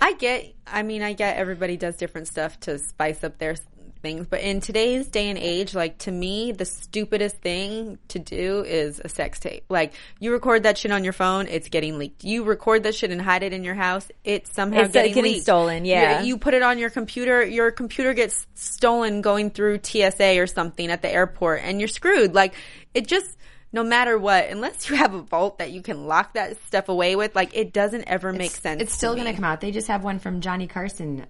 I 0.00 0.12
get. 0.14 0.54
I 0.66 0.82
mean, 0.82 1.02
I 1.02 1.12
get 1.12 1.36
everybody 1.36 1.76
does 1.76 1.96
different 1.96 2.28
stuff 2.28 2.58
to 2.60 2.78
spice 2.78 3.24
up 3.24 3.38
their 3.38 3.56
things, 4.02 4.26
but 4.26 4.40
in 4.40 4.60
today's 4.60 5.06
day 5.08 5.30
and 5.30 5.38
age, 5.38 5.74
like 5.74 5.98
to 5.98 6.10
me, 6.10 6.52
the 6.52 6.64
stupidest 6.64 7.36
thing 7.36 7.98
to 8.08 8.18
do 8.18 8.62
is 8.64 9.00
a 9.02 9.08
sex 9.08 9.38
tape. 9.38 9.64
Like 9.68 9.94
you 10.18 10.32
record 10.32 10.64
that 10.64 10.76
shit 10.76 10.90
on 10.90 11.04
your 11.04 11.12
phone, 11.12 11.46
it's 11.46 11.68
getting 11.68 11.98
leaked. 11.98 12.24
You 12.24 12.44
record 12.44 12.82
that 12.82 12.94
shit 12.94 13.10
and 13.10 13.22
hide 13.22 13.42
it 13.42 13.52
in 13.52 13.64
your 13.64 13.74
house, 13.74 14.06
it's 14.24 14.52
somehow 14.52 14.80
It's, 14.80 14.90
uh, 14.90 14.92
getting, 14.92 15.14
getting 15.14 15.32
leaked. 15.32 15.44
stolen, 15.44 15.84
yeah. 15.84 16.20
You, 16.20 16.26
you 16.26 16.38
put 16.38 16.52
it 16.54 16.62
on 16.62 16.78
your 16.78 16.90
computer, 16.90 17.42
your 17.44 17.70
computer 17.70 18.12
gets 18.12 18.46
stolen 18.54 19.22
going 19.22 19.50
through 19.50 19.80
TSA 19.82 20.38
or 20.38 20.46
something 20.46 20.90
at 20.90 21.00
the 21.00 21.10
airport, 21.10 21.60
and 21.62 21.80
you're 21.80 21.88
screwed. 21.88 22.34
Like 22.34 22.54
it 22.92 23.06
just. 23.06 23.38
No 23.74 23.82
matter 23.82 24.18
what, 24.18 24.50
unless 24.50 24.90
you 24.90 24.96
have 24.96 25.14
a 25.14 25.22
vault 25.22 25.56
that 25.56 25.72
you 25.72 25.80
can 25.80 26.06
lock 26.06 26.34
that 26.34 26.62
stuff 26.66 26.90
away 26.90 27.16
with, 27.16 27.34
like 27.34 27.56
it 27.56 27.72
doesn't 27.72 28.04
ever 28.06 28.30
make 28.30 28.50
sense. 28.50 28.82
It's 28.82 28.92
still 28.92 29.14
going 29.14 29.24
to 29.26 29.32
come 29.32 29.44
out. 29.44 29.62
They 29.62 29.70
just 29.70 29.88
have 29.88 30.04
one 30.04 30.18
from 30.18 30.42
Johnny 30.42 30.66
Carson 30.66 31.24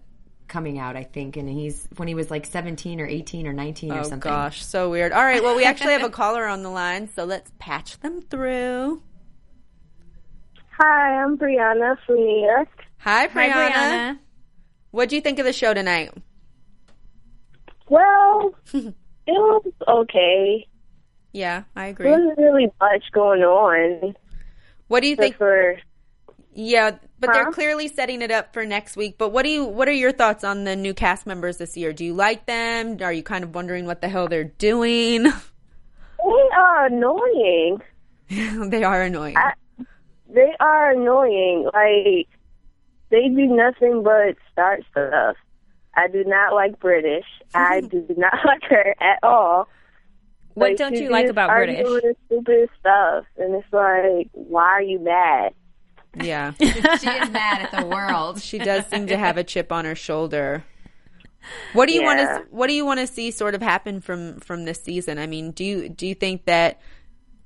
coming 0.52 0.78
out, 0.78 0.96
I 0.96 1.02
think, 1.02 1.38
and 1.38 1.48
he's 1.48 1.88
when 1.96 2.06
he 2.06 2.14
was 2.14 2.30
like 2.30 2.44
17 2.44 3.00
or 3.00 3.06
18 3.06 3.46
or 3.46 3.54
19 3.54 3.90
or 3.90 3.98
oh, 3.98 4.02
something. 4.02 4.30
Oh 4.30 4.34
gosh, 4.34 4.64
so 4.64 4.90
weird. 4.90 5.10
All 5.10 5.24
right, 5.24 5.42
well, 5.42 5.56
we 5.56 5.64
actually 5.64 5.94
have 5.94 6.04
a 6.04 6.10
caller 6.10 6.46
on 6.46 6.62
the 6.62 6.68
line, 6.68 7.08
so 7.08 7.24
let's 7.24 7.50
patch 7.58 7.98
them 8.00 8.20
through. 8.20 9.02
Hi, 10.78 11.22
I'm 11.22 11.38
Brianna 11.38 11.96
from 12.06 12.16
New 12.16 12.44
York. 12.44 12.68
Hi, 12.98 13.28
Brianna. 13.28 13.50
Hi, 13.50 13.70
Brianna. 13.70 14.18
What 14.90 15.08
do 15.08 15.16
you 15.16 15.22
think 15.22 15.38
of 15.38 15.46
the 15.46 15.54
show 15.54 15.72
tonight? 15.72 16.12
Well, 17.88 18.54
it 18.74 18.94
was 19.26 19.72
okay. 19.88 20.68
Yeah, 21.32 21.62
I 21.74 21.86
agree. 21.86 22.10
There 22.10 22.18
wasn't 22.18 22.38
really 22.38 22.70
much 22.78 23.04
going 23.12 23.42
on. 23.42 24.14
What 24.88 25.00
do 25.00 25.08
you 25.08 25.16
think? 25.16 25.38
For 25.38 25.78
Yeah, 26.54 26.92
but 27.18 27.30
Huh? 27.30 27.32
they're 27.32 27.52
clearly 27.52 27.88
setting 27.88 28.20
it 28.20 28.30
up 28.30 28.52
for 28.52 28.66
next 28.66 28.96
week. 28.96 29.16
But 29.18 29.30
what 29.30 29.44
do 29.44 29.48
you? 29.50 29.64
What 29.64 29.88
are 29.88 29.92
your 29.92 30.12
thoughts 30.12 30.44
on 30.44 30.64
the 30.64 30.76
new 30.76 30.92
cast 30.94 31.26
members 31.26 31.56
this 31.58 31.76
year? 31.76 31.92
Do 31.92 32.04
you 32.04 32.14
like 32.14 32.46
them? 32.46 32.98
Are 33.00 33.12
you 33.12 33.22
kind 33.22 33.42
of 33.44 33.54
wondering 33.54 33.86
what 33.86 34.00
the 34.02 34.08
hell 34.08 34.28
they're 34.28 34.44
doing? 34.44 35.22
they 35.24 36.48
are 36.56 36.86
annoying. 36.86 37.80
they 38.28 38.84
are 38.84 39.02
annoying. 39.02 39.36
I, 39.36 39.52
they 40.28 40.52
are 40.60 40.90
annoying. 40.92 41.64
Like 41.72 42.28
they 43.10 43.28
do 43.28 43.46
nothing 43.46 44.02
but 44.02 44.36
start 44.50 44.82
stuff. 44.90 45.36
I 45.94 46.08
do 46.08 46.24
not 46.24 46.54
like 46.54 46.78
Brittish. 46.80 47.24
I 47.54 47.80
do 47.90 48.06
not 48.16 48.34
like 48.44 48.62
her 48.68 48.94
at 49.00 49.18
all. 49.22 49.68
What 50.54 50.70
Like, 50.70 50.76
don't 50.76 50.94
you 50.94 51.08
like 51.08 51.28
about 51.28 51.50
Brittish? 51.50 51.82
with 51.84 52.16
Stupid 52.26 52.68
stuff, 52.78 53.24
and 53.38 53.54
it's 53.54 53.72
like, 53.72 54.28
why 54.32 54.64
are 54.64 54.82
you 54.82 54.98
mad? 54.98 55.54
Yeah, 56.20 56.52
she 56.60 56.66
is 56.66 57.30
mad 57.30 57.62
at 57.62 57.72
the 57.80 57.86
world. 57.86 58.40
she 58.42 58.58
does 58.58 58.86
seem 58.86 59.06
to 59.06 59.16
have 59.16 59.36
a 59.38 59.44
chip 59.44 59.72
on 59.72 59.84
her 59.84 59.94
shoulder. 59.94 60.64
What 61.72 61.88
do 61.88 61.94
you 61.94 62.02
want 62.02 62.18
to 62.20 62.44
What 62.50 62.66
do 62.68 62.72
you 62.74 62.84
want 62.84 63.00
to 63.00 63.06
see 63.06 63.30
sort 63.30 63.54
of 63.54 63.62
happen 63.62 64.00
from 64.00 64.38
from 64.40 64.64
this 64.64 64.80
season? 64.82 65.18
I 65.18 65.26
mean, 65.26 65.50
do 65.52 65.64
you 65.64 65.88
do 65.88 66.06
you 66.06 66.14
think 66.14 66.44
that 66.44 66.80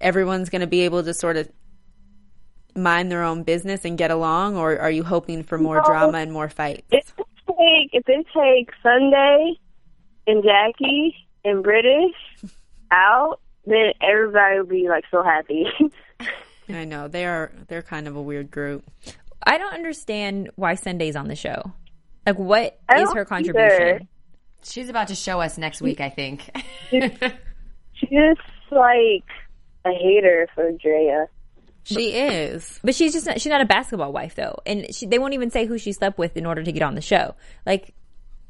everyone's 0.00 0.50
going 0.50 0.60
to 0.60 0.66
be 0.66 0.80
able 0.82 1.02
to 1.02 1.14
sort 1.14 1.36
of 1.36 1.48
mind 2.74 3.10
their 3.10 3.22
own 3.22 3.42
business 3.42 3.84
and 3.84 3.96
get 3.96 4.10
along, 4.10 4.56
or 4.56 4.78
are 4.78 4.90
you 4.90 5.02
hoping 5.02 5.42
for 5.42 5.56
more 5.58 5.76
No. 5.76 5.84
drama 5.84 6.18
and 6.18 6.32
more 6.32 6.48
fights? 6.48 6.82
If 6.90 7.14
they 7.16 7.22
take 7.54 7.90
if 7.92 8.04
they 8.04 8.24
take 8.34 8.70
Sundy 8.82 9.60
and 10.26 10.42
Jackie 10.44 11.14
and 11.44 11.64
Brittish 11.64 12.10
out, 12.90 13.40
then 13.64 13.92
everybody 14.02 14.58
will 14.58 14.66
be 14.66 14.88
like 14.88 15.04
so 15.10 15.22
happy. 15.22 15.66
I 16.68 16.84
know 16.84 17.08
they 17.08 17.24
are. 17.24 17.52
They're 17.68 17.82
kind 17.82 18.08
of 18.08 18.16
a 18.16 18.22
weird 18.22 18.50
group. 18.50 18.84
I 19.42 19.58
don't 19.58 19.74
understand 19.74 20.50
why 20.56 20.74
Sundy's 20.74 21.16
on 21.16 21.28
the 21.28 21.36
show. 21.36 21.72
Like, 22.26 22.38
what 22.38 22.64
is 22.64 22.72
I 22.88 22.94
is 23.00 23.04
don't 23.04 23.14
her 23.16 23.20
either. 23.20 23.24
contribution? 23.24 24.08
She's 24.64 24.88
about 24.88 25.08
to 25.08 25.14
show 25.14 25.40
us 25.40 25.58
next 25.58 25.80
week, 25.80 26.00
I 26.00 26.10
think. 26.10 26.50
She's 26.90 27.10
just 28.10 28.40
like 28.72 29.24
a 29.84 29.92
hater 29.92 30.48
for 30.54 30.72
Draya. 30.72 31.28
She 31.84 32.14
is. 32.14 32.80
But 32.82 32.96
she's 32.96 33.12
just 33.12 33.26
not, 33.26 33.40
she's 33.40 33.50
not 33.50 33.60
a 33.60 33.64
basketball 33.64 34.12
wife 34.12 34.34
though, 34.34 34.58
and 34.66 34.92
she, 34.92 35.06
they 35.06 35.20
won't 35.20 35.34
even 35.34 35.50
say 35.50 35.66
who 35.66 35.78
she 35.78 35.92
slept 35.92 36.18
with 36.18 36.36
in 36.36 36.44
order 36.44 36.64
to 36.64 36.72
get 36.72 36.82
on 36.82 36.96
the 36.96 37.00
show. 37.00 37.36
Like, 37.64 37.94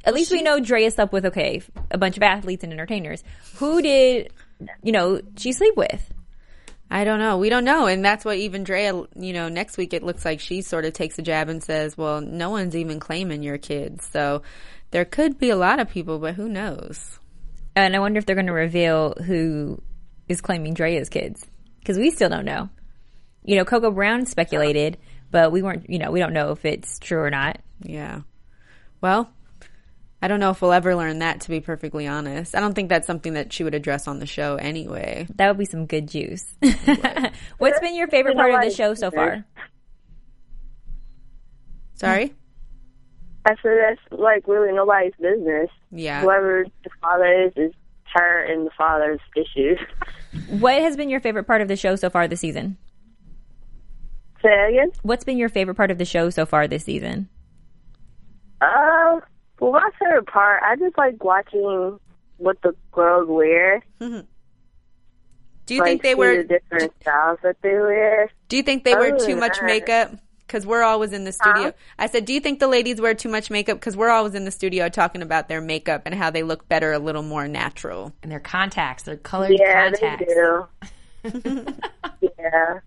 at 0.06 0.14
least 0.14 0.32
we 0.32 0.40
know 0.40 0.58
Draya 0.58 0.90
slept 0.90 1.12
with 1.12 1.26
okay 1.26 1.60
a 1.90 1.98
bunch 1.98 2.16
of 2.16 2.22
athletes 2.22 2.64
and 2.64 2.72
entertainers. 2.72 3.22
Who 3.56 3.82
did 3.82 4.32
you 4.82 4.92
know 4.92 5.20
she 5.36 5.52
sleep 5.52 5.76
with? 5.76 6.14
I 6.90 7.04
don't 7.04 7.18
know. 7.18 7.38
We 7.38 7.48
don't 7.48 7.64
know, 7.64 7.86
and 7.86 8.04
that's 8.04 8.24
what 8.24 8.36
even 8.36 8.64
Draya. 8.64 9.06
You 9.16 9.32
know, 9.32 9.48
next 9.48 9.76
week 9.76 9.92
it 9.92 10.02
looks 10.02 10.24
like 10.24 10.40
she 10.40 10.62
sort 10.62 10.84
of 10.84 10.92
takes 10.92 11.18
a 11.18 11.22
jab 11.22 11.48
and 11.48 11.62
says, 11.62 11.98
"Well, 11.98 12.20
no 12.20 12.50
one's 12.50 12.76
even 12.76 13.00
claiming 13.00 13.42
your 13.42 13.58
kids." 13.58 14.08
So 14.12 14.42
there 14.92 15.04
could 15.04 15.38
be 15.38 15.50
a 15.50 15.56
lot 15.56 15.80
of 15.80 15.90
people, 15.90 16.18
but 16.18 16.34
who 16.34 16.48
knows? 16.48 17.18
And 17.74 17.94
I 17.96 17.98
wonder 17.98 18.18
if 18.18 18.26
they're 18.26 18.36
going 18.36 18.46
to 18.46 18.52
reveal 18.52 19.14
who 19.14 19.82
is 20.28 20.40
claiming 20.40 20.74
Draya's 20.74 21.08
kids 21.08 21.44
because 21.80 21.98
we 21.98 22.10
still 22.10 22.28
don't 22.28 22.44
know. 22.44 22.68
You 23.44 23.56
know, 23.56 23.64
Coco 23.64 23.90
Brown 23.90 24.26
speculated, 24.26 24.96
but 25.30 25.50
we 25.52 25.62
weren't. 25.62 25.90
You 25.90 25.98
know, 25.98 26.12
we 26.12 26.20
don't 26.20 26.32
know 26.32 26.52
if 26.52 26.64
it's 26.64 26.98
true 27.00 27.18
or 27.20 27.30
not. 27.30 27.60
Yeah. 27.82 28.20
Well, 29.00 29.30
I 30.22 30.28
don't 30.28 30.40
know 30.40 30.50
if 30.50 30.62
we'll 30.62 30.72
ever 30.72 30.96
learn 30.96 31.18
that. 31.18 31.42
To 31.42 31.50
be 31.50 31.60
perfectly 31.60 32.06
honest, 32.06 32.54
I 32.54 32.60
don't 32.60 32.74
think 32.74 32.88
that's 32.88 33.06
something 33.06 33.34
that 33.34 33.52
she 33.52 33.64
would 33.64 33.74
address 33.74 34.08
on 34.08 34.18
the 34.18 34.26
show 34.26 34.56
anyway. 34.56 35.26
That 35.36 35.48
would 35.48 35.58
be 35.58 35.66
some 35.66 35.86
good 35.86 36.08
juice. 36.08 36.56
What's 37.58 37.80
been 37.80 37.94
your 37.94 38.08
favorite 38.08 38.36
part 38.36 38.54
of 38.54 38.62
the 38.62 38.70
show 38.70 38.94
so 38.94 39.10
far? 39.10 39.44
Sorry. 41.94 42.34
I 43.46 43.54
said 43.62 43.78
that's 43.80 44.20
like 44.20 44.46
really 44.48 44.72
nobody's 44.72 45.12
business. 45.20 45.70
Yeah. 45.92 46.20
Whoever 46.22 46.64
the 46.82 46.90
father 47.00 47.44
is 47.44 47.52
is 47.56 47.72
her 48.14 48.44
and 48.44 48.66
the 48.66 48.70
father's 48.76 49.20
issues. 49.36 49.78
What 50.50 50.82
has 50.82 50.98
been 50.98 51.08
your 51.08 51.20
favorite 51.20 51.44
part 51.44 51.62
of 51.62 51.68
the 51.68 51.76
show 51.76 51.96
so 51.96 52.10
far 52.10 52.28
this 52.28 52.40
season? 52.40 52.76
Say 54.42 54.50
that 54.50 54.68
again. 54.68 54.92
What's 55.00 55.24
been 55.24 55.38
your 55.38 55.48
favorite 55.48 55.76
part 55.76 55.90
of 55.90 55.96
the 55.96 56.04
show 56.04 56.28
so 56.28 56.44
far 56.44 56.68
this 56.68 56.84
season? 56.84 57.30
Uh, 58.60 59.20
well, 59.60 59.72
my 59.72 59.90
favorite 59.98 60.26
part, 60.26 60.62
I 60.62 60.76
just 60.76 60.96
like 60.98 61.22
watching 61.22 61.98
what 62.38 62.60
the 62.62 62.74
girls 62.92 63.28
wear. 63.28 63.82
Do 63.98 65.74
you 65.74 65.80
like, 65.80 65.88
think 65.88 66.02
they 66.02 66.14
wear? 66.14 66.42
the 66.42 66.48
different 66.48 66.92
styles 67.00 67.38
that 67.42 67.56
they 67.60 67.72
wear? 67.72 68.30
Do 68.48 68.56
you 68.56 68.62
think 68.62 68.84
they 68.84 68.94
wear 68.94 69.16
too 69.18 69.26
than 69.26 69.40
much 69.40 69.60
makeup? 69.62 70.12
Because 70.46 70.64
we're 70.64 70.84
always 70.84 71.12
in 71.12 71.24
the 71.24 71.32
studio. 71.32 71.72
I 71.98 72.06
said, 72.06 72.24
do 72.24 72.32
you 72.32 72.38
think 72.38 72.60
the 72.60 72.68
ladies 72.68 73.00
wear 73.00 73.14
too 73.14 73.28
much 73.28 73.50
makeup? 73.50 73.80
Because 73.80 73.96
we're 73.96 74.10
always 74.10 74.36
in 74.36 74.44
the 74.44 74.52
studio 74.52 74.88
talking 74.88 75.22
about 75.22 75.48
their 75.48 75.60
makeup 75.60 76.02
and 76.06 76.14
how 76.14 76.30
they 76.30 76.44
look 76.44 76.68
better, 76.68 76.92
a 76.92 77.00
little 77.00 77.24
more 77.24 77.48
natural. 77.48 78.12
And 78.22 78.30
their 78.30 78.38
contacts, 78.38 79.02
their 79.02 79.16
colored 79.16 79.56
Yeah, 79.58 79.90
contacts. 79.90 80.24
they 80.24 80.34
do. 80.34 81.66
yeah. 82.38 82.78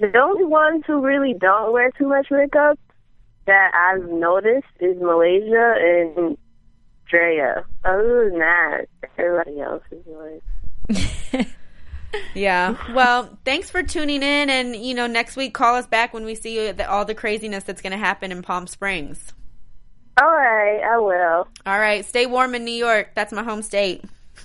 The 0.00 0.18
only 0.18 0.44
ones 0.44 0.82
who 0.84 1.00
really 1.00 1.34
don't 1.34 1.72
wear 1.72 1.92
too 1.92 2.08
much 2.08 2.26
makeup 2.32 2.76
that 3.46 3.72
I've 3.74 4.08
noticed 4.08 4.66
is 4.80 4.96
Malaysia 5.00 5.74
and 5.78 6.36
Draya. 7.10 7.64
Other 7.84 8.30
than 8.30 8.38
that, 8.38 8.86
everybody 9.18 9.60
else 9.60 9.82
is 9.90 10.06
like. 10.06 11.46
Yeah. 12.34 12.76
Well, 12.92 13.38
thanks 13.44 13.70
for 13.70 13.82
tuning 13.82 14.22
in, 14.22 14.50
and 14.50 14.74
you 14.74 14.94
know, 14.94 15.06
next 15.06 15.36
week 15.36 15.54
call 15.54 15.76
us 15.76 15.86
back 15.86 16.12
when 16.12 16.24
we 16.24 16.34
see 16.34 16.72
the, 16.72 16.90
all 16.90 17.04
the 17.04 17.14
craziness 17.14 17.64
that's 17.64 17.82
going 17.82 17.92
to 17.92 17.98
happen 17.98 18.32
in 18.32 18.42
Palm 18.42 18.66
Springs. 18.66 19.32
All 20.20 20.28
right, 20.28 20.80
I 20.82 20.98
will. 20.98 21.48
All 21.64 21.78
right. 21.78 22.04
Stay 22.04 22.26
warm 22.26 22.54
in 22.54 22.64
New 22.64 22.72
York. 22.72 23.12
That's 23.14 23.32
my 23.32 23.42
home 23.42 23.62
state. 23.62 24.04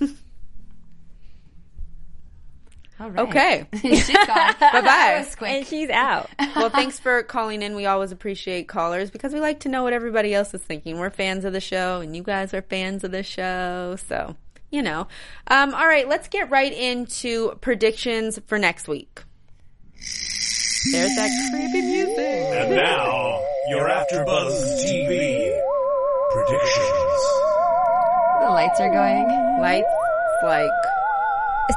All 2.98 3.10
right. 3.10 3.28
Okay. 3.28 3.66
She's 3.82 4.08
gone. 4.08 4.54
bye 4.60 4.80
bye. 4.80 5.26
And 5.46 5.66
she's 5.66 5.90
out. 5.90 6.30
well, 6.56 6.70
thanks 6.70 6.98
for 6.98 7.22
calling 7.22 7.62
in. 7.62 7.76
We 7.76 7.86
always 7.86 8.10
appreciate 8.12 8.68
callers 8.68 9.10
because 9.10 9.32
we 9.32 9.40
like 9.40 9.60
to 9.60 9.68
know 9.68 9.82
what 9.82 9.92
everybody 9.92 10.34
else 10.34 10.54
is 10.54 10.62
thinking. 10.62 10.98
We're 10.98 11.10
fans 11.10 11.44
of 11.44 11.52
the 11.52 11.60
show, 11.60 12.00
and 12.00 12.16
you 12.16 12.22
guys 12.22 12.54
are 12.54 12.62
fans 12.62 13.04
of 13.04 13.10
the 13.12 13.22
show. 13.22 13.96
So, 14.08 14.34
you 14.70 14.82
know. 14.82 15.08
Um, 15.48 15.74
all 15.74 15.86
right, 15.86 16.08
let's 16.08 16.28
get 16.28 16.50
right 16.50 16.72
into 16.72 17.52
predictions 17.60 18.40
for 18.46 18.58
next 18.58 18.88
week. 18.88 19.22
There's 20.92 21.14
that 21.16 21.50
creepy 21.52 21.82
music. 21.82 22.18
And 22.18 22.76
now, 22.76 23.42
your 23.68 23.88
AfterBuzz 23.88 24.84
TV 24.84 25.60
predictions. 26.32 27.22
The 28.40 28.50
lights 28.50 28.80
are 28.80 28.90
going. 28.92 29.26
Lights 29.60 29.88
like 30.44 30.70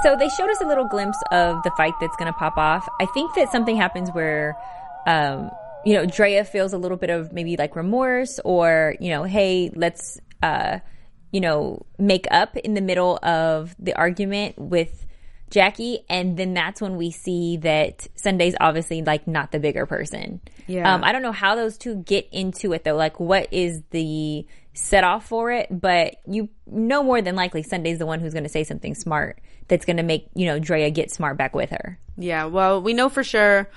So 0.04 0.16
they 0.16 0.30
showed 0.30 0.50
us 0.50 0.62
a 0.62 0.66
little 0.66 0.86
glimpse 0.86 1.18
of 1.32 1.62
the 1.64 1.72
fight 1.72 1.94
that's 2.00 2.16
going 2.18 2.32
to 2.32 2.38
pop 2.38 2.58
off. 2.58 2.88
I 3.02 3.06
think 3.08 3.34
that 3.36 3.52
something 3.52 3.76
happens 3.76 4.10
where, 4.12 4.56
um, 5.08 5.50
you 5.84 5.94
know, 5.94 6.06
Draya 6.06 6.46
feels 6.46 6.74
a 6.74 6.78
little 6.78 6.98
bit 6.98 7.10
of 7.10 7.34
maybe 7.34 7.58
like 7.58 7.76
remorse 7.76 8.40
or, 8.46 8.96
you 9.00 9.10
know, 9.10 9.24
hey, 9.24 9.72
let's, 9.74 10.20
uh, 10.44 10.80
you 11.32 11.42
know, 11.42 11.86
make 11.98 12.28
up 12.30 12.56
in 12.58 12.76
the 12.76 12.82
middle 12.82 13.18
of 13.24 13.76
the 13.80 13.94
argument 13.96 14.60
with 14.60 15.06
Jackie. 15.50 16.00
And 16.10 16.38
then 16.38 16.54
that's 16.54 16.82
when 16.82 16.96
we 16.96 17.10
see 17.12 17.58
that 17.58 18.08
Sundy's 18.16 18.56
obviously 18.60 19.02
like 19.02 19.28
not 19.28 19.52
the 19.52 19.60
bigger 19.60 19.86
person. 19.86 20.42
Yeah. 20.68 20.94
Um, 20.94 21.04
I 21.04 21.12
don't 21.12 21.24
know 21.24 21.32
how 21.32 21.56
those 21.56 21.78
two 21.78 21.96
get 21.96 22.28
into 22.32 22.74
it 22.74 22.84
though. 22.84 22.96
Like, 22.96 23.20
what 23.20 23.52
is 23.52 23.82
the 23.90 24.46
set 24.74 25.04
off 25.04 25.26
for 25.28 25.52
it? 25.52 25.68
But 25.70 26.16
you 26.28 26.50
know 26.66 27.04
more 27.04 27.22
than 27.22 27.36
likely 27.36 27.64
Sundy's 27.64 28.00
the 28.00 28.06
one 28.06 28.20
who's 28.20 28.34
going 28.34 28.44
to 28.44 28.50
say 28.50 28.64
something 28.64 28.96
smart 28.96 29.42
that's 29.68 29.86
going 29.86 29.98
to 29.98 30.04
make, 30.04 30.30
you 30.34 30.46
know, 30.46 30.60
Draya 30.60 30.94
get 30.94 31.12
smart 31.12 31.38
back 31.38 31.56
with 31.56 31.70
her. 31.70 32.00
Yeah, 32.18 32.46
well, 32.46 32.82
we 32.82 32.94
know 32.94 33.10
for 33.10 33.24
sure 33.24 33.70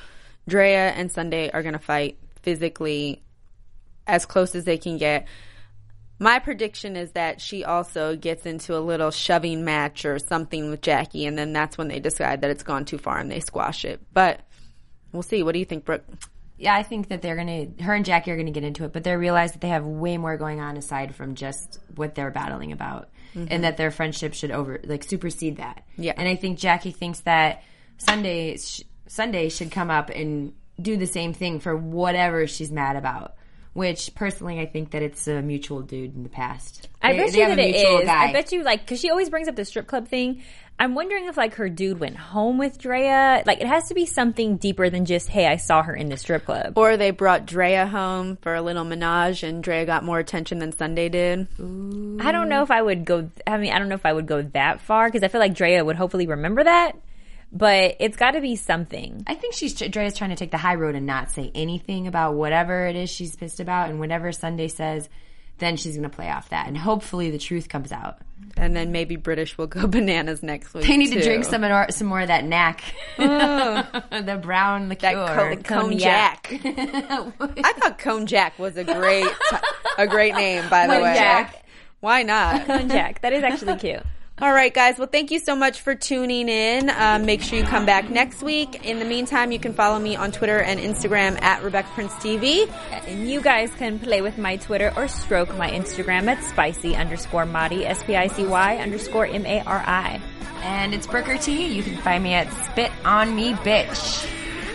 Draya 0.48 0.92
and 0.96 1.11
Sundy 1.11 1.52
are 1.52 1.62
going 1.62 1.74
to 1.74 1.78
fight 1.78 2.18
physically 2.42 3.22
as 4.07 4.26
close 4.26 4.55
as 4.55 4.64
they 4.64 4.78
can 4.78 4.98
get. 4.98 5.26
My 6.18 6.38
prediction 6.38 6.96
is 6.96 7.12
that 7.12 7.40
she 7.40 7.64
also 7.64 8.14
gets 8.14 8.46
into 8.46 8.76
a 8.76 8.81
little 8.81 9.11
shoving 9.11 9.64
match 9.64 10.05
or 10.05 10.18
something 10.18 10.70
with 10.70 10.81
Jackie, 10.81 11.26
and 11.26 11.37
then 11.37 11.52
that's 11.52 11.76
when 11.76 11.88
they 11.88 11.98
decide 12.00 12.42
that 12.42 12.50
it's 12.50 12.62
gone 12.62 12.85
too 12.85 12.98
far 12.98 13.18
and 13.18 13.31
they 13.31 13.40
squash 13.40 13.85
it. 13.85 14.00
But 14.12 14.40
we'll 15.12 15.22
see. 15.22 15.42
What 15.42 15.52
do 15.52 15.59
you 15.59 15.64
think, 15.64 15.85
Brooke? 15.85 16.05
Yeah, 16.62 16.75
I 16.77 16.85
think 16.85 17.09
that 17.09 17.22
they're 17.22 17.35
gonna, 17.35 17.66
her 17.81 17.92
and 17.92 18.05
Jackie 18.05 18.31
are 18.31 18.37
gonna 18.37 18.53
get 18.53 18.62
into 18.62 18.85
it, 18.85 18.92
but 18.92 19.03
they 19.03 19.16
realize 19.16 19.51
that 19.53 19.61
they 19.61 19.68
have 19.68 19.85
way 19.85 20.16
more 20.16 20.37
going 20.37 20.61
on 20.61 20.77
aside 20.77 21.14
from 21.14 21.35
just 21.35 21.81
what 21.96 22.14
they're 22.14 22.31
battling 22.31 22.70
about, 22.70 23.09
and 23.35 23.48
mm-hmm. 23.48 23.62
that 23.62 23.77
their 23.77 23.90
friendship 23.90 24.33
should 24.33 24.53
over, 24.53 24.81
like, 24.85 25.03
supersede 25.03 25.57
that. 25.57 25.85
Yeah. 25.98 26.14
and 26.16 26.29
I 26.29 26.37
think 26.37 26.59
Jackie 26.59 26.92
thinks 26.92 27.20
that 27.20 27.64
Sundy, 27.98 28.59
sh- 28.59 28.83
Sundy 29.09 29.48
should 29.48 29.72
come 29.72 29.90
up 29.90 30.09
and 30.09 30.53
do 30.81 30.96
the 30.96 31.07
same 31.07 31.33
thing 31.33 31.59
for 31.59 31.77
whatever 31.77 32.46
she's 32.46 32.70
mad 32.70 32.96
about. 32.96 33.35
Which 33.74 34.14
personally, 34.14 34.61
I 34.61 34.66
think 34.66 34.90
that 34.90 35.02
it's 35.02 35.26
a 35.28 35.40
mutual 35.40 35.80
dude 35.80 36.14
in 36.14 36.22
the 36.24 36.28
past. 36.28 36.88
I 37.00 37.12
They- 37.12 37.18
bet 37.18 37.32
they 37.32 37.38
you 37.38 37.44
have 37.46 37.56
that 37.56 37.62
a 37.64 38.00
it 38.02 38.06
guy. 38.06 38.24
I 38.28 38.32
bet 38.32 38.52
you 38.52 38.62
like 38.62 38.80
because 38.80 39.00
she 39.00 39.11
always 39.11 39.30
brings 39.30 39.48
up 39.48 39.56
the 39.56 39.64
strip 39.64 39.87
club 39.87 40.08
thing. 40.08 40.42
I'm 40.78 40.94
wondering 40.94 41.26
if 41.26 41.37
like 41.38 41.54
her 41.54 41.68
dude 41.68 42.00
went 42.00 42.16
home 42.16 42.58
with 42.58 42.78
Draya. 42.78 43.46
Like 43.46 43.61
it 43.62 43.66
has 43.66 43.88
to 43.88 43.94
be 43.94 44.04
something 44.04 44.56
deeper 44.56 44.90
than 44.90 45.04
just 45.06 45.28
hey, 45.28 45.46
I 45.46 45.56
saw 45.56 45.82
her 45.82 45.94
in 45.94 46.08
the 46.11 46.16
strip 46.18 46.44
club. 46.44 46.76
Or 46.76 46.96
they 46.98 47.12
brought 47.12 47.46
Draya 47.46 47.88
home 47.88 48.37
for 48.42 48.54
a 48.54 48.61
little 48.62 48.85
menage, 48.85 49.42
and 49.42 49.64
Draya 49.64 49.87
got 49.87 50.04
more 50.04 50.18
attention 50.18 50.58
than 50.58 50.72
Sundy 50.72 51.08
did. 51.08 51.46
I 51.58 52.30
don't 52.32 52.48
know 52.50 52.62
if 52.62 52.70
I 52.70 52.82
would 52.82 53.04
go. 53.06 53.30
I 53.46 53.56
mean, 53.56 53.72
I 53.72 53.78
don't 53.78 53.88
know 53.88 53.94
if 53.94 54.04
I 54.06 54.12
would 54.12 54.26
go 54.26 54.42
that 54.42 54.80
far 54.82 55.08
because 55.08 55.22
I 55.22 55.28
feel 55.28 55.40
like 55.40 55.54
Draya 55.54 55.85
would 55.85 55.96
hopefully 55.96 56.26
remember 56.26 56.64
that. 56.64 56.92
But 57.53 57.97
it's 58.01 58.17
got 58.17 58.31
to 58.31 58.41
be 58.41 58.57
something. 58.57 59.25
I 59.27 59.35
think 59.35 59.53
she's 59.55 59.75
Draya's 59.75 60.17
trying 60.17 60.31
to 60.31 60.37
take 60.37 60.51
the 60.51 60.57
high 60.57 60.77
road 60.77 60.95
and 60.95 61.05
not 61.05 61.31
say 61.31 61.53
anything 61.55 62.07
about 62.07 62.35
whatever 62.35 62.87
it 62.87 62.97
is 62.97 63.11
she's 63.11 63.37
pissed 63.37 63.61
about, 63.61 63.91
and 63.91 64.01
whatever 64.01 64.33
Sundy 64.33 64.69
says, 64.69 65.09
then 65.59 65.77
she's 65.77 65.97
going 65.97 66.09
to 66.09 66.15
play 66.15 66.31
off 66.31 66.49
that, 66.49 66.67
and 66.67 66.77
hopefully 66.77 67.31
the 67.31 67.38
truth 67.38 67.69
comes 67.69 67.93
out. 67.93 68.19
And 68.57 68.75
then 68.75 68.91
maybe 68.91 69.17
Brittish 69.17 69.57
will 69.57 69.67
go 69.67 69.87
bananas 69.88 70.43
next 70.43 70.73
week. 70.73 70.87
They 70.87 70.97
need 70.97 71.12
to 71.12 71.23
drink 71.23 71.45
some 71.45 71.61
more, 71.61 71.87
some 71.91 72.07
more 72.07 72.21
of 72.21 72.29
that 72.29 72.45
knack, 72.45 72.83
oh. 73.19 73.87
the 74.23 74.38
brown 74.43 74.88
liqueur. 74.88 75.15
That 75.15 75.65
co- 75.65 75.83
cognac. 75.83 76.49
I 76.65 77.73
thought 77.79 77.99
cone 77.99 78.27
jack 78.27 78.59
was 78.59 78.77
a 78.79 78.85
great, 78.85 79.31
a 79.99 80.07
great 80.07 80.35
name, 80.35 80.69
by 80.71 80.87
the 80.87 80.95
way. 80.95 81.15
Cognac. 81.15 81.65
Why 82.01 82.23
not? 82.23 82.67
Cone 82.67 82.88
jack, 82.88 83.21
that 83.21 83.33
is 83.33 83.43
actually 83.43 83.77
cute. 83.77 84.03
All 84.42 84.52
right, 84.52 84.74
guys. 84.74 84.98
Well, 84.98 85.07
thank 85.07 85.31
you 85.31 85.38
so 85.38 85.55
much 85.55 85.83
for 85.83 85.94
tuning 85.94 86.48
in. 86.48 86.90
Um, 86.90 87.26
make 87.26 87.42
sure 87.42 87.61
you 87.61 87.64
come 87.64 87.87
back 87.87 88.11
next 88.11 88.42
week. 88.42 88.85
In 88.85 88.98
the 88.98 89.05
meantime, 89.05 89.52
you 89.52 89.61
can 89.61 89.72
follow 89.72 90.00
me 90.00 90.16
on 90.16 90.33
Twitter 90.33 90.59
and 90.59 90.81
Instagram 90.81 91.40
at 91.40 91.62
Rebecca 91.62 91.88
Prince 91.90 92.12
TV. 92.14 92.68
And 93.07 93.31
you 93.31 93.40
guys 93.40 93.70
can 93.76 94.00
play 94.00 94.20
with 94.20 94.38
my 94.38 94.57
Twitter 94.57 94.92
or 94.96 95.07
stroke 95.07 95.57
my 95.57 95.70
Instagram 95.70 96.26
at 96.26 96.42
spicy 96.42 96.96
underscore 96.96 97.46
Mari, 97.46 97.87
S 97.87 98.02
P 98.02 98.16
I 98.16 98.26
C 98.26 98.44
Y 98.44 98.78
underscore 98.78 99.26
M 99.26 99.46
A 99.46 99.61
R 99.61 99.78
I. 99.87 100.20
And 100.64 100.92
it's 100.92 101.07
Brooker 101.07 101.38
T. 101.38 101.72
You 101.72 101.85
can 101.85 101.96
find 101.98 102.24
me 102.24 102.35
at 102.35 102.52
Spit 102.52 102.90
on 103.05 103.37
Me 103.37 103.52
Bitch. 103.52 104.28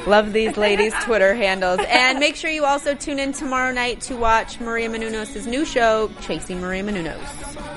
Love 0.07 0.31
these 0.31 0.55
ladies' 0.55 0.93
Twitter 1.01 1.35
handles. 1.35 1.81
And 1.89 2.19
make 2.19 2.37
sure 2.37 2.49
you 2.49 2.63
also 2.63 2.95
tune 2.95 3.19
in 3.19 3.33
tomorrow 3.33 3.73
night 3.73 3.99
to 4.03 4.15
watch 4.15 4.61
Maria 4.61 4.87
Menounos' 4.87 5.45
new 5.45 5.65
show, 5.65 6.09
Chasing 6.21 6.61
Maria 6.61 6.83
Menounos. 6.83 7.76